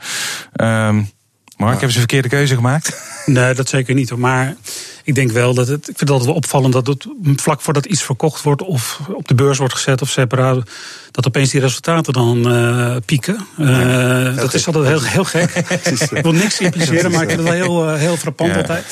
Um, 0.61 1.11
Mark, 1.61 1.73
hebben 1.73 1.91
ze 1.91 1.95
een 1.95 2.09
verkeerde 2.09 2.29
keuze 2.29 2.55
gemaakt? 2.55 2.93
Nee, 3.27 3.55
dat 3.55 3.69
zeker 3.69 3.95
niet. 3.95 4.17
Maar 4.17 4.57
ik 5.05 5.15
denk 5.15 5.31
wel 5.31 5.55
dat 5.55 5.69
het. 5.69 5.79
Ik 5.79 5.85
vind 5.85 6.01
het 6.01 6.11
altijd 6.11 6.29
wel 6.29 6.37
opvallend 6.37 6.73
dat 6.73 6.87
het 6.87 7.07
vlak 7.23 7.61
voordat 7.61 7.87
iets 7.87 8.03
verkocht 8.03 8.43
wordt 8.43 8.63
of 8.63 9.01
op 9.13 9.29
de 9.29 9.35
beurs 9.35 9.59
wordt 9.59 9.75
gezet 9.75 10.03
of 10.03 10.09
separaat, 10.09 10.71
dat 11.11 11.27
opeens 11.27 11.51
die 11.51 11.61
resultaten 11.61 12.13
dan 12.13 12.53
uh, 12.53 12.97
pieken. 13.05 13.47
Uh, 13.59 14.37
dat 14.37 14.55
is 14.55 14.67
altijd 14.67 14.87
heel, 14.87 15.03
heel 15.03 15.25
gek. 15.25 15.51
ik 16.19 16.23
wil 16.23 16.33
niks 16.33 16.61
impliceren, 16.61 17.11
maar 17.11 17.23
ik 17.23 17.29
vind 17.29 17.41
het 17.41 17.49
wel 17.49 17.67
heel, 17.67 17.93
uh, 17.93 17.99
heel 17.99 18.17
frappant 18.17 18.51
ja. 18.51 18.57
altijd. 18.57 18.85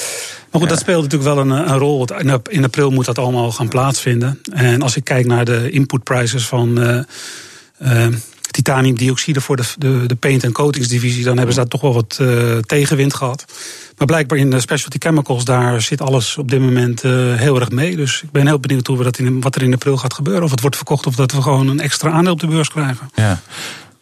Maar 0.51 0.61
goed, 0.61 0.71
dat 0.71 0.79
speelt 0.79 1.03
natuurlijk 1.03 1.35
wel 1.35 1.39
een, 1.39 1.71
een 1.71 1.79
rol. 1.79 2.07
In 2.49 2.65
april 2.65 2.91
moet 2.91 3.05
dat 3.05 3.19
allemaal 3.19 3.53
gaan 3.53 3.69
plaatsvinden. 3.69 4.41
En 4.53 4.83
als 4.83 4.97
ik 4.97 5.05
kijk 5.05 5.27
naar 5.27 5.45
de 5.45 5.71
input 5.71 6.03
prices 6.03 6.47
van 6.47 6.79
titaniumdioxide 8.63 9.41
voor 9.41 9.57
de, 9.57 9.63
de, 9.79 10.05
de 10.07 10.15
paint- 10.15 10.45
en 10.45 10.53
coatingsdivisie, 10.53 11.25
dan 11.25 11.37
hebben 11.37 11.55
ze 11.55 11.61
daar 11.61 11.69
toch 11.69 11.81
wel 11.81 11.95
wat 11.95 12.19
uh, 12.21 12.59
tegenwind 12.59 13.15
gehad. 13.15 13.45
Maar 13.97 14.07
blijkbaar 14.07 14.39
in 14.39 14.51
de 14.51 14.61
specialty 14.61 14.97
chemicals, 14.99 15.45
daar 15.45 15.81
zit 15.81 16.01
alles 16.01 16.37
op 16.37 16.51
dit 16.51 16.61
moment 16.61 17.05
uh, 17.05 17.35
heel 17.35 17.61
erg 17.61 17.71
mee. 17.71 17.97
Dus 17.97 18.23
ik 18.23 18.31
ben 18.31 18.47
heel 18.47 18.61
benieuwd 18.61 18.87
hoe 18.87 18.99
we 18.99 19.05
dat 19.05 19.19
in, 19.19 19.41
wat 19.41 19.55
er 19.55 19.63
in 19.63 19.73
april 19.73 19.97
gaat 19.97 20.15
gebeuren. 20.15 20.43
Of 20.43 20.51
het 20.51 20.61
wordt 20.61 20.77
verkocht 20.77 21.07
of 21.07 21.15
dat 21.15 21.33
we 21.33 21.43
gewoon 21.43 21.69
een 21.69 21.81
extra 21.81 22.11
aandeel 22.11 22.33
op 22.33 22.41
de 22.41 22.47
beurs 22.47 22.71
krijgen. 22.71 23.11
Ja. 23.15 23.41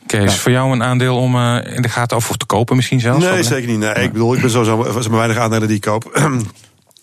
Kees, 0.07 0.33
ja. 0.35 0.39
voor 0.39 0.53
jou 0.53 0.73
een 0.73 0.83
aandeel 0.83 1.17
om 1.17 1.35
uh, 1.35 1.59
in 1.75 1.83
de 1.83 1.89
gaten 1.89 2.17
of 2.17 2.37
te 2.37 2.47
kopen 2.47 2.77
misschien 2.77 3.01
zelfs? 3.01 3.25
Nee, 3.25 3.43
zeker 3.43 3.69
niet. 3.69 3.79
Nee, 3.79 3.95
ik 3.95 4.13
bedoel, 4.13 4.35
ik 4.35 4.41
ben 4.41 4.51
sowieso 4.51 5.01
zo 5.01 5.11
weinig 5.11 5.37
aandelen 5.37 5.69
die 5.69 5.77
ik 5.77 5.83
koop. 5.83 6.05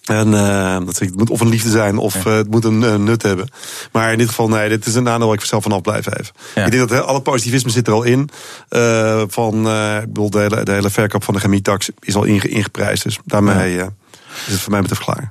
En 0.03 0.27
uh, 0.27 0.77
dat 0.85 0.99
het 0.99 1.17
moet 1.17 1.29
of 1.29 1.41
een 1.41 1.49
liefde 1.49 1.69
zijn 1.69 1.97
of 1.97 2.25
uh, 2.25 2.35
het 2.35 2.51
moet 2.51 2.65
een 2.65 2.81
uh, 2.81 2.95
nut 2.95 3.21
hebben. 3.21 3.47
Maar 3.91 4.11
in 4.11 4.17
dit 4.17 4.27
geval, 4.27 4.47
nee, 4.47 4.69
dit 4.69 4.85
is 4.85 4.95
een 4.95 5.09
aandeel 5.09 5.27
waar 5.27 5.37
ik 5.37 5.45
zelf 5.45 5.63
vanaf 5.63 5.81
blijf 5.81 6.05
even. 6.19 6.33
Ja. 6.55 6.65
Ik 6.65 6.71
denk 6.71 6.89
dat 6.89 7.05
alle 7.05 7.21
positivisme 7.21 7.69
zit 7.69 7.87
er 7.87 7.93
al 7.93 8.03
in. 8.03 8.29
van, 9.27 9.67
ik 10.01 10.07
bedoel, 10.07 10.29
de 10.29 10.39
hele, 10.39 10.63
de 10.63 10.71
hele 10.71 10.89
verkoop 10.89 11.23
van 11.23 11.33
de 11.33 11.39
chemietax 11.39 11.89
is 11.99 12.15
al 12.15 12.23
inge, 12.23 12.47
ingeprijsd. 12.47 13.03
Dus 13.03 13.19
daarmee 13.25 13.73
ja. 13.73 13.89
is 14.45 14.51
het 14.51 14.61
voor 14.61 14.71
mij 14.71 14.81
betreft 14.81 15.03
klaar. 15.03 15.29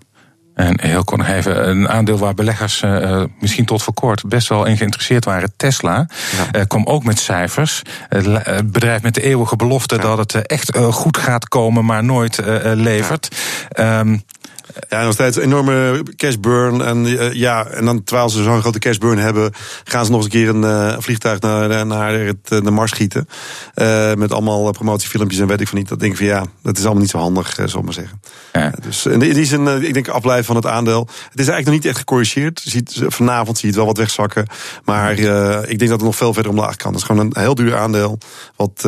En 0.55 0.81
heel 0.81 1.05
kort 1.05 1.27
even, 1.27 1.69
een 1.69 1.89
aandeel 1.89 2.19
waar 2.19 2.35
beleggers 2.35 2.83
uh, 2.83 3.25
misschien 3.41 3.65
tot 3.65 3.83
voor 3.83 3.95
kort 3.95 4.29
best 4.29 4.49
wel 4.49 4.65
in 4.65 4.77
geïnteresseerd 4.77 5.25
waren, 5.25 5.53
Tesla, 5.57 6.09
ja. 6.53 6.59
uh, 6.59 6.67
kwam 6.67 6.87
ook 6.87 7.05
met 7.05 7.19
cijfers. 7.19 7.83
Het 8.09 8.73
bedrijf 8.73 9.03
met 9.03 9.15
de 9.15 9.23
eeuwige 9.23 9.57
belofte 9.57 9.95
ja. 9.95 10.01
dat 10.01 10.19
het 10.19 10.47
echt 10.47 10.77
goed 10.77 11.17
gaat 11.17 11.49
komen, 11.49 11.85
maar 11.85 12.05
nooit 12.05 12.41
levert. 12.63 13.37
Ja. 13.69 14.01
Um, 14.01 14.23
ja, 14.89 15.05
nog 15.05 15.13
steeds 15.13 15.37
een 15.37 15.43
enorme 15.43 16.03
cash 16.17 16.35
burn. 16.35 16.83
En 16.83 17.07
uh, 17.07 17.33
ja, 17.33 17.67
en 17.67 17.85
dan 17.85 18.05
terwijl 18.05 18.29
ze 18.29 18.43
zo'n 18.43 18.61
grote 18.61 18.79
cash 18.79 18.97
burn 18.97 19.19
hebben, 19.19 19.53
gaan 19.85 20.05
ze 20.05 20.11
nog 20.11 20.25
eens 20.25 20.35
een 20.35 20.41
keer 20.41 20.49
een 20.49 20.63
uh, 20.63 20.99
vliegtuig 20.99 21.41
naar, 21.41 21.87
naar 21.87 22.13
het, 22.13 22.49
de 22.49 22.71
Mars 22.71 22.91
schieten. 22.91 23.29
Uh, 23.75 24.15
met 24.15 24.33
allemaal 24.33 24.71
promotiefilmpjes 24.71 25.41
en 25.41 25.47
weet 25.47 25.61
ik 25.61 25.69
van 25.69 25.79
niet. 25.79 25.89
Dat 25.89 26.01
denk 26.01 26.13
ik 26.13 26.19
van 26.19 26.27
ja, 26.27 26.45
dat 26.63 26.77
is 26.77 26.85
allemaal 26.85 27.03
niet 27.03 27.11
zo 27.11 27.19
handig, 27.19 27.59
zal 27.65 27.83
maar 27.83 27.93
zeggen. 27.93 28.21
Ja. 28.53 28.73
dus 28.83 29.07
in 29.07 29.19
die 29.19 29.45
zin, 29.45 29.67
ik 29.67 29.95
denk 29.95 30.09
afblijven 30.09 30.45
van 30.45 30.57
het 30.57 30.67
aandeel. 30.67 31.01
Het 31.01 31.41
is 31.41 31.49
eigenlijk 31.49 31.67
nog 31.67 31.75
niet 31.75 31.87
echt 31.87 31.99
gecorrigeerd. 31.99 32.61
Je 32.65 32.71
ziet, 32.71 33.03
vanavond 33.07 33.59
zie 33.59 33.69
je 33.69 33.75
het 33.75 33.85
wel 33.85 33.87
wat 33.87 33.99
wegzakken. 33.99 34.47
Maar 34.85 35.13
ik 35.13 35.79
denk 35.79 35.91
dat 35.91 35.91
het 35.91 36.03
nog 36.03 36.17
veel 36.17 36.33
verder 36.33 36.53
omlaag 36.53 36.77
kan. 36.77 36.93
Het 36.93 37.01
is 37.01 37.07
gewoon 37.07 37.27
een 37.27 37.43
heel 37.43 37.55
duur 37.55 37.77
aandeel. 37.77 38.19
Wat 38.57 38.85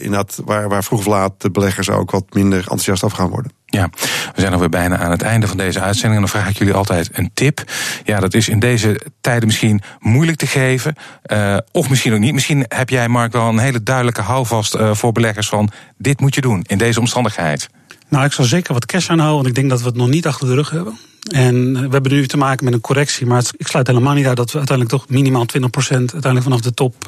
inderdaad, 0.00 0.40
waar, 0.44 0.68
waar 0.68 0.84
vroeg 0.84 0.98
of 0.98 1.06
laat 1.06 1.32
de 1.38 1.50
beleggers 1.50 1.90
ook 1.90 2.10
wat 2.10 2.24
minder 2.30 2.58
enthousiast 2.58 3.04
af 3.04 3.12
gaan 3.12 3.30
worden. 3.30 3.55
Ja, 3.68 3.88
we 4.34 4.40
zijn 4.40 4.52
alweer 4.52 4.68
bijna 4.68 4.98
aan 4.98 5.10
het 5.10 5.22
einde 5.22 5.46
van 5.46 5.56
deze 5.56 5.80
uitzending. 5.80 6.14
En 6.14 6.20
dan 6.20 6.40
vraag 6.40 6.48
ik 6.48 6.58
jullie 6.58 6.74
altijd 6.74 7.08
een 7.12 7.30
tip. 7.34 7.64
Ja, 8.04 8.20
dat 8.20 8.34
is 8.34 8.48
in 8.48 8.58
deze 8.58 9.00
tijden 9.20 9.46
misschien 9.46 9.82
moeilijk 10.00 10.38
te 10.38 10.46
geven. 10.46 10.94
Uh, 11.26 11.56
of 11.72 11.88
misschien 11.88 12.12
ook 12.12 12.18
niet. 12.18 12.32
Misschien 12.32 12.64
heb 12.68 12.88
jij, 12.88 13.08
Mark, 13.08 13.32
wel 13.32 13.48
een 13.48 13.58
hele 13.58 13.82
duidelijke 13.82 14.20
houvast 14.22 14.74
uh, 14.74 14.94
voor 14.94 15.12
beleggers 15.12 15.48
van... 15.48 15.70
dit 15.98 16.20
moet 16.20 16.34
je 16.34 16.40
doen 16.40 16.64
in 16.66 16.78
deze 16.78 17.00
omstandigheid. 17.00 17.68
Nou, 18.08 18.24
ik 18.24 18.32
zal 18.32 18.44
zeker 18.44 18.72
wat 18.72 18.86
cash 18.86 19.08
aanhouden, 19.08 19.36
want 19.36 19.48
ik 19.48 19.54
denk 19.54 19.70
dat 19.70 19.80
we 19.80 19.86
het 19.86 19.96
nog 19.96 20.08
niet 20.08 20.26
achter 20.26 20.46
de 20.46 20.54
rug 20.54 20.70
hebben. 20.70 20.98
En 21.30 21.72
we 21.72 21.88
hebben 21.90 22.12
nu 22.12 22.26
te 22.26 22.36
maken 22.36 22.64
met 22.64 22.74
een 22.74 22.80
correctie, 22.80 23.26
maar 23.26 23.42
ik 23.56 23.66
sluit 23.66 23.86
helemaal 23.86 24.14
niet 24.14 24.26
uit 24.26 24.36
dat 24.36 24.50
we 24.52 24.58
uiteindelijk 24.58 24.96
toch 24.96 25.08
minimaal 25.08 25.46
20% 25.46 25.48
uiteindelijk 25.88 26.42
vanaf 26.42 26.60
de 26.60 26.74
top 26.74 27.06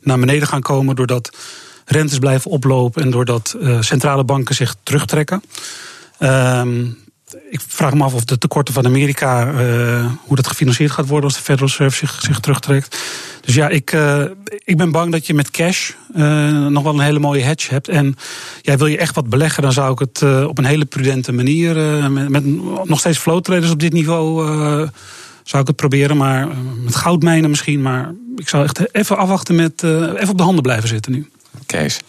naar 0.00 0.18
beneden 0.18 0.48
gaan 0.48 0.60
komen. 0.60 0.96
Doordat 0.96 1.36
rentes 1.88 2.18
blijven 2.18 2.50
oplopen 2.50 3.02
en 3.02 3.10
doordat 3.10 3.56
uh, 3.60 3.80
centrale 3.80 4.24
banken 4.24 4.54
zich 4.54 4.74
terugtrekken. 4.82 5.42
Ehm, 6.18 6.84
ik 7.50 7.60
vraag 7.66 7.94
me 7.94 8.04
af 8.04 8.14
of 8.14 8.24
de 8.24 8.38
tekorten 8.38 8.74
van 8.74 8.86
Amerika, 8.86 9.52
uh, 9.52 10.06
hoe 10.20 10.36
dat 10.36 10.46
gefinancierd 10.46 10.90
gaat 10.90 11.06
worden 11.06 11.24
als 11.24 11.34
de 11.34 11.42
Federal 11.42 11.68
Reserve 11.68 11.96
zich, 11.96 12.20
zich 12.22 12.40
terugtrekt. 12.40 12.98
Dus 13.40 13.54
ja, 13.54 13.68
ik, 13.68 13.92
uh, 13.92 14.22
ik 14.64 14.76
ben 14.76 14.90
bang 14.90 15.12
dat 15.12 15.26
je 15.26 15.34
met 15.34 15.50
cash 15.50 15.90
nog 16.68 16.82
wel 16.82 16.94
een 16.94 17.00
hele 17.00 17.18
mooie 17.18 17.42
hedge 17.42 17.70
hebt. 17.70 17.88
En 17.88 18.16
ja, 18.62 18.76
wil 18.76 18.86
je 18.86 18.98
echt 18.98 19.14
wat 19.14 19.28
beleggen, 19.28 19.62
dan 19.62 19.72
zou 19.72 19.92
ik 19.92 19.98
het 19.98 20.44
op 20.46 20.58
een 20.58 20.64
hele 20.64 20.84
prudente 20.84 21.32
manier, 21.32 21.76
met, 22.10 22.28
met, 22.28 22.44
nog 22.88 22.98
steeds 22.98 23.18
flow 23.18 23.40
traders 23.40 23.70
op 23.70 23.80
dit 23.80 23.92
niveau, 23.92 24.46
zou 25.42 25.62
ik 25.62 25.68
het 25.68 25.76
proberen. 25.76 26.16
Maar 26.16 26.48
met 26.84 26.96
goudmijnen 26.96 27.50
misschien. 27.50 27.82
Maar 27.82 28.14
ik 28.36 28.48
zou 28.48 28.64
echt 28.64 28.94
even 28.94 29.16
afwachten 29.16 29.54
met, 29.54 29.82
even 29.82 30.28
op 30.28 30.38
de 30.38 30.42
handen 30.42 30.62
blijven 30.62 30.88
zitten 30.88 31.12
nu. 31.12 31.28
Kees. 31.68 32.00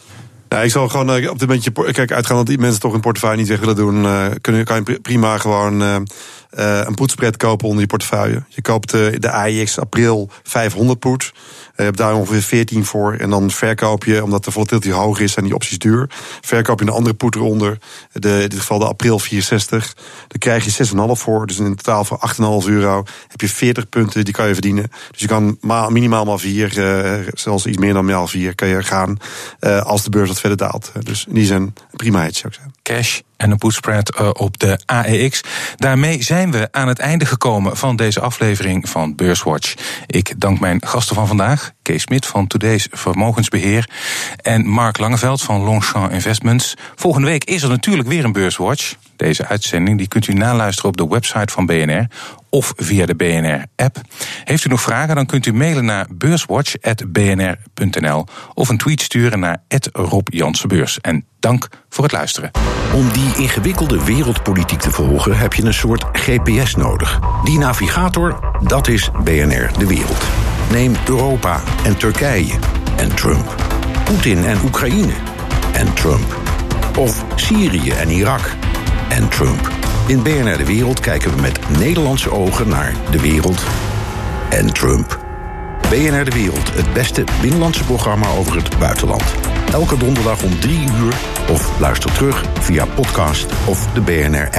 Ja, 0.49 0.61
ik 0.61 0.71
zal 0.71 0.89
gewoon 0.89 1.17
uh, 1.17 1.29
op 1.29 1.39
dit 1.39 1.47
moment, 1.47 1.93
kijk, 1.93 2.11
uitgaan 2.11 2.37
dat 2.37 2.45
die 2.45 2.57
mensen 2.57 2.79
toch 2.79 2.93
een 2.93 2.99
portefeuille 2.99 3.37
niet 3.37 3.47
weg 3.47 3.59
willen 3.59 3.75
doen. 3.75 4.03
Uh, 4.03 4.25
kunnen, 4.41 4.65
kan 4.65 4.83
je 4.85 4.99
prima 4.99 5.37
gewoon 5.37 5.81
uh, 5.81 5.95
een 6.49 6.95
poetspread 6.95 7.37
kopen 7.37 7.67
onder 7.67 7.81
je 7.81 7.87
portefeuille. 7.87 8.43
Je 8.47 8.61
koopt 8.61 8.91
de 8.91 9.31
AIX 9.31 9.79
april 9.79 10.29
500 10.43 10.99
poet. 10.99 11.31
Je 11.75 11.85
hebt 11.85 11.97
daar 11.97 12.15
ongeveer 12.15 12.41
14 12.41 12.85
voor. 12.85 13.13
En 13.13 13.29
dan 13.29 13.51
verkoop 13.51 14.03
je, 14.03 14.23
omdat 14.23 14.45
de 14.45 14.51
volatility 14.51 14.89
hoog 14.89 15.19
is 15.19 15.35
en 15.35 15.43
die 15.43 15.53
opties 15.53 15.77
duur, 15.77 16.09
verkoop 16.41 16.79
je 16.79 16.85
een 16.85 16.91
andere 16.91 17.15
poet 17.15 17.35
eronder. 17.35 17.77
De, 18.11 18.41
in 18.41 18.49
dit 18.49 18.59
geval 18.59 18.79
de 18.79 18.85
april 18.85 19.19
64. 19.19 19.93
Dan 20.27 20.39
krijg 20.39 20.65
je 20.65 20.87
6,5 20.87 20.93
voor. 21.11 21.47
Dus 21.47 21.59
in 21.59 21.75
totaal 21.75 22.05
voor 22.05 22.19
8,5 22.63 22.69
euro 22.69 23.03
heb 23.27 23.41
je 23.41 23.49
40 23.49 23.89
punten, 23.89 24.25
die 24.25 24.33
kan 24.33 24.47
je 24.47 24.53
verdienen. 24.53 24.91
Dus 25.11 25.21
je 25.21 25.27
kan 25.27 25.57
minimaal 25.89 26.25
maar 26.25 26.39
4, 26.39 27.33
zelfs 27.33 27.65
iets 27.65 27.77
meer 27.77 27.93
dan 27.93 28.05
maal 28.05 28.27
4 28.27 28.55
kan 28.55 28.67
je 28.67 28.83
gaan 28.83 29.17
als 29.83 30.03
de 30.03 30.09
beurs 30.09 30.27
wat 30.27 30.39
verder 30.39 30.57
daalt. 30.57 30.91
Dus 30.99 31.25
in 31.27 31.33
die 31.33 31.45
zin 31.45 31.73
prima 31.95 32.21
hedge 32.21 32.39
zou 32.39 32.53
ik. 32.53 32.78
Cash 32.89 33.19
en 33.37 33.51
een 33.51 33.57
putspread 33.57 34.19
uh, 34.21 34.29
op 34.33 34.59
de 34.59 34.79
AEX. 34.85 35.41
Daarmee 35.75 36.23
zijn 36.23 36.51
we 36.51 36.67
aan 36.71 36.87
het 36.87 36.99
einde 36.99 37.25
gekomen 37.25 37.77
van 37.77 37.95
deze 37.95 38.19
aflevering 38.19 38.89
van 38.89 39.15
Beurswatch. 39.15 39.73
Ik 40.05 40.33
dank 40.37 40.59
mijn 40.59 40.85
gasten 40.85 41.15
van 41.15 41.27
vandaag, 41.27 41.71
Kees 41.81 42.01
Smit 42.01 42.25
van 42.25 42.47
Today's 42.47 42.87
Vermogensbeheer 42.91 43.89
en 44.41 44.67
Mark 44.67 44.97
Langeveld 44.97 45.41
van 45.41 45.61
Longchamp 45.61 46.11
Investments. 46.11 46.75
Volgende 46.95 47.27
week 47.27 47.43
is 47.43 47.63
er 47.63 47.69
natuurlijk 47.69 48.07
weer 48.07 48.23
een 48.23 48.31
Beurswatch. 48.31 48.95
Deze 49.15 49.47
uitzending 49.47 49.97
die 49.97 50.07
kunt 50.07 50.27
u 50.27 50.33
naluisteren 50.33 50.89
op 50.89 50.97
de 50.97 51.07
website 51.07 51.53
van 51.53 51.65
BNR 51.65 52.07
of 52.49 52.73
via 52.75 53.05
de 53.05 53.15
BNR-app. 53.15 54.01
Heeft 54.43 54.65
u 54.65 54.69
nog 54.69 54.81
vragen, 54.81 55.15
dan 55.15 55.25
kunt 55.25 55.45
u 55.45 55.53
mailen 55.53 55.85
naar 55.85 56.07
beurswatch.bnr.nl 56.11 58.25
of 58.53 58.69
een 58.69 58.77
tweet 58.77 59.01
sturen 59.01 59.39
naar 59.39 59.63
Rob 59.91 60.27
En 61.01 61.25
dank 61.39 61.67
voor 61.89 62.03
het 62.03 62.13
luisteren. 62.13 62.51
Om 62.93 63.11
die 63.11 63.35
ingewikkelde 63.35 64.03
wereldpolitiek 64.03 64.79
te 64.79 64.91
volgen 64.91 65.37
heb 65.37 65.53
je 65.53 65.63
een 65.63 65.73
soort 65.73 66.05
GPS 66.11 66.75
nodig. 66.75 67.19
Die 67.43 67.57
navigator, 67.57 68.57
dat 68.63 68.87
is 68.87 69.09
BNR 69.23 69.69
De 69.77 69.87
Wereld. 69.87 70.23
Neem 70.71 70.95
Europa 71.07 71.61
en 71.83 71.97
Turkije 71.97 72.53
en 72.97 73.15
Trump. 73.15 73.55
Poetin 74.03 74.45
en 74.45 74.57
Oekraïne 74.63 75.13
en 75.73 75.93
Trump. 75.93 76.37
Of 76.97 77.25
Syrië 77.35 77.91
en 77.91 78.09
Irak 78.09 78.55
en 79.09 79.29
Trump. 79.29 79.78
In 80.09 80.23
BNR 80.23 80.57
De 80.57 80.65
Wereld 80.65 80.99
kijken 80.99 81.35
we 81.35 81.41
met 81.41 81.59
Nederlandse 81.79 82.31
ogen 82.31 82.67
naar 82.67 82.93
de 83.11 83.19
wereld 83.19 83.63
en 84.49 84.73
Trump. 84.73 85.19
BNR 85.89 86.25
De 86.25 86.31
Wereld, 86.31 86.73
het 86.73 86.93
beste 86.93 87.23
binnenlandse 87.41 87.83
programma 87.83 88.27
over 88.27 88.55
het 88.55 88.79
buitenland. 88.79 89.23
Elke 89.71 89.97
donderdag 89.97 90.43
om 90.43 90.59
drie 90.59 90.79
uur 90.79 91.13
of 91.49 91.79
luister 91.79 92.13
terug 92.13 92.43
via 92.59 92.85
podcast 92.85 93.45
of 93.65 93.87
de 93.93 94.01
BNR-app. 94.01 94.57